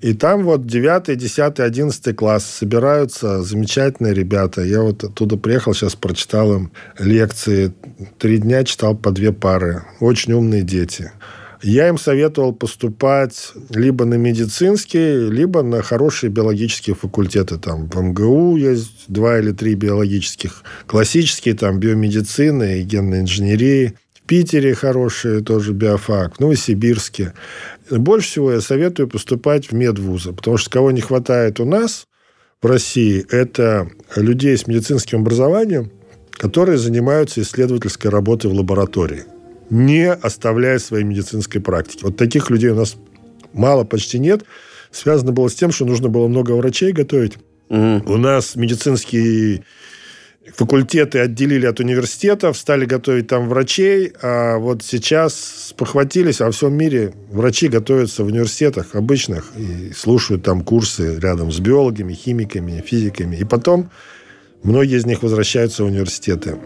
[0.00, 4.62] И там вот 9, 10, 11 класс собираются замечательные ребята.
[4.62, 7.74] Я вот оттуда приехал, сейчас прочитал им лекции.
[8.18, 9.84] Три дня читал по две пары.
[10.00, 11.12] Очень умные дети.
[11.64, 17.56] Я им советовал поступать либо на медицинские, либо на хорошие биологические факультеты.
[17.56, 20.62] Там в МГУ есть два или три биологических.
[20.86, 23.94] Классические, там биомедицины и генной инженерии.
[24.12, 27.32] В Питере хорошие тоже биофак, в Новосибирске.
[27.90, 32.06] Больше всего я советую поступать в медвузы, потому что кого не хватает у нас
[32.60, 35.90] в России, это людей с медицинским образованием,
[36.32, 39.24] которые занимаются исследовательской работой в лаборатории
[39.70, 42.04] не оставляя своей медицинской практики.
[42.04, 42.96] Вот таких людей у нас
[43.52, 44.44] мало, почти нет.
[44.90, 47.34] Связано было с тем, что нужно было много врачей готовить.
[47.68, 48.02] Угу.
[48.06, 49.64] У нас медицинские
[50.54, 56.74] факультеты отделили от университетов, стали готовить там врачей, а вот сейчас похватились, а во всем
[56.74, 63.36] мире врачи готовятся в университетах обычных и слушают там курсы рядом с биологами, химиками, физиками.
[63.36, 63.90] И потом
[64.62, 66.56] многие из них возвращаются в университеты.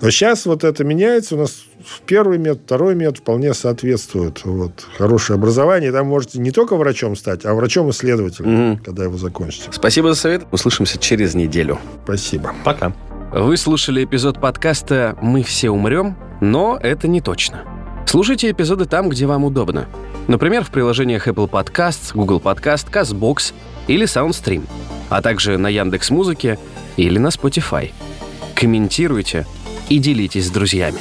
[0.00, 1.34] Но сейчас вот это меняется.
[1.34, 1.64] У нас
[2.06, 4.44] первый метод, второй метод вполне соответствует.
[4.44, 5.90] Вот, хорошее образование.
[5.90, 8.80] Там можете не только врачом стать, а врачом-исследователем, угу.
[8.84, 9.68] когда его закончите.
[9.72, 10.42] Спасибо за совет.
[10.52, 11.78] Услышимся через неделю.
[12.04, 12.54] Спасибо.
[12.64, 12.92] Пока.
[13.32, 17.64] Вы слушали эпизод подкаста «Мы все умрем», но это не точно.
[18.06, 19.86] Слушайте эпизоды там, где вам удобно.
[20.28, 23.52] Например, в приложениях Apple Podcasts, Google Podcast, CastBox
[23.86, 24.62] или SoundStream,
[25.10, 26.58] а также на Яндекс Музыке
[26.96, 27.90] или на Spotify.
[28.54, 29.46] Комментируйте–
[29.88, 31.00] и делитесь с друзьями.